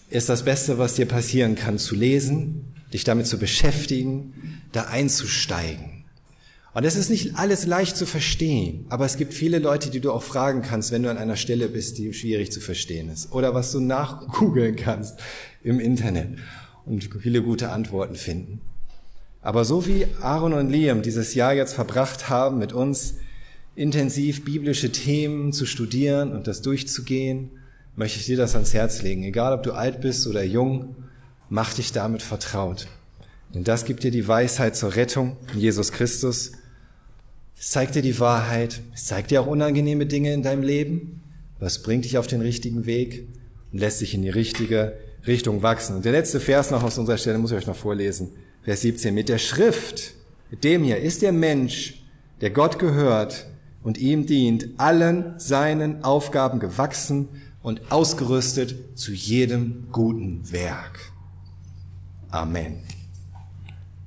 ist 0.09 0.29
das 0.29 0.45
Beste, 0.45 0.79
was 0.79 0.95
dir 0.95 1.07
passieren 1.07 1.55
kann, 1.55 1.79
zu 1.79 1.95
lesen, 1.95 2.75
dich 2.93 3.05
damit 3.05 3.27
zu 3.27 3.39
beschäftigen, 3.39 4.63
da 4.73 4.85
einzusteigen. 4.85 6.05
Und 6.75 6.85
es 6.85 6.95
ist 6.95 7.09
nicht 7.09 7.37
alles 7.37 7.67
leicht 7.67 7.97
zu 7.97 8.05
verstehen, 8.05 8.85
aber 8.91 9.07
es 9.07 9.17
gibt 9.17 9.33
viele 9.33 9.59
Leute, 9.59 9.91
die 9.91 10.01
du 10.01 10.13
auch 10.13 10.23
fragen 10.23 10.61
kannst, 10.61 10.93
wenn 10.93 11.03
du 11.03 11.11
an 11.11 11.17
einer 11.17 11.37
Stelle 11.37 11.69
bist, 11.69 11.97
die 11.97 12.13
schwierig 12.13 12.53
zu 12.53 12.61
verstehen 12.61 13.09
ist. 13.09 13.33
Oder 13.33 13.55
was 13.55 13.73
du 13.73 13.81
nachgoogeln 13.81 14.77
kannst 14.77 15.19
im 15.65 15.81
Internet 15.81 16.39
und 16.85 17.09
viele 17.21 17.43
gute 17.43 17.71
Antworten 17.71 18.15
finden. 18.15 18.61
Aber 19.41 19.65
so 19.65 19.87
wie 19.87 20.07
Aaron 20.21 20.53
und 20.53 20.69
Liam 20.69 21.03
dieses 21.03 21.35
Jahr 21.35 21.55
jetzt 21.55 21.73
verbracht 21.73 22.29
haben, 22.29 22.59
mit 22.59 22.73
uns 22.75 23.15
intensiv 23.75 24.45
biblische 24.45 24.93
Themen 24.93 25.53
zu 25.53 25.65
studieren 25.65 26.33
und 26.33 26.47
das 26.47 26.63
durchzugehen, 26.63 27.51
möchte 27.97 28.21
ich 28.21 28.27
dir 28.27 28.37
das 28.37 28.55
ans 28.55 28.75
Herz 28.75 29.03
legen. 29.03 29.25
Egal, 29.25 29.53
ob 29.55 29.63
du 29.63 29.73
alt 29.73 30.01
bist 30.01 30.27
oder 30.27 30.45
jung, 30.45 30.95
mach 31.49 31.75
dich 31.75 31.93
damit 31.93 32.23
vertraut. 32.23 32.87
Denn 33.55 33.65
das 33.65 33.85
gibt 33.85 34.05
dir 34.05 34.11
die 34.11 34.29
Weisheit 34.29 34.77
zur 34.77 34.95
Rettung 34.95 35.37
in 35.55 35.61
Jesus 35.61 35.93
Christus. 35.93 36.53
Es 37.59 37.71
zeigt 37.71 37.95
dir 37.95 38.03
die 38.03 38.21
Wahrheit. 38.21 38.83
Es 38.95 39.07
zeigt 39.07 39.31
dir 39.31 39.41
auch 39.41 39.47
unangenehme 39.47 40.07
Dinge 40.07 40.33
in 40.33 40.43
deinem 40.43 40.63
Leben. 40.63 41.23
Es 41.59 41.83
bringt 41.83 42.05
dich 42.05 42.19
auf 42.19 42.27
den 42.27 42.43
richtigen 42.43 42.85
Weg 42.85 43.27
und 43.73 43.79
lässt 43.79 44.03
dich 44.03 44.15
in 44.15 44.23
die 44.23 44.31
richtige 44.31 44.99
Richtung 45.27 45.63
wachsen. 45.63 45.97
Und 45.97 46.05
der 46.05 46.13
letzte 46.13 46.39
Vers 46.39 46.71
noch 46.71 46.83
aus 46.83 46.99
unserer 46.99 47.17
Stelle 47.17 47.39
muss 47.39 47.51
ich 47.51 47.57
euch 47.57 47.67
noch 47.67 47.77
vorlesen. 47.77 48.31
Vers 48.63 48.83
17. 48.83 49.15
Mit 49.15 49.31
der 49.31 49.39
Schrift, 49.39 50.13
mit 50.51 50.65
dem 50.65 50.85
hier 50.85 50.99
ist 50.99 51.23
der 51.23 51.33
Mensch, 51.33 52.03
der 52.43 52.51
Gott 52.51 52.79
gehört 52.79 53.47
und 53.83 53.97
ihm 53.97 54.27
dient, 54.27 54.69
allen 54.77 55.39
seinen 55.39 56.05
Aufgaben 56.05 56.61
gewachsen 56.61 57.29
und 57.67 57.91
ausgerüstet 57.91 58.97
zu 58.97 59.13
jedem 59.13 59.89
guten 59.91 60.53
Werk. 60.53 61.11
Amen. 62.31 62.85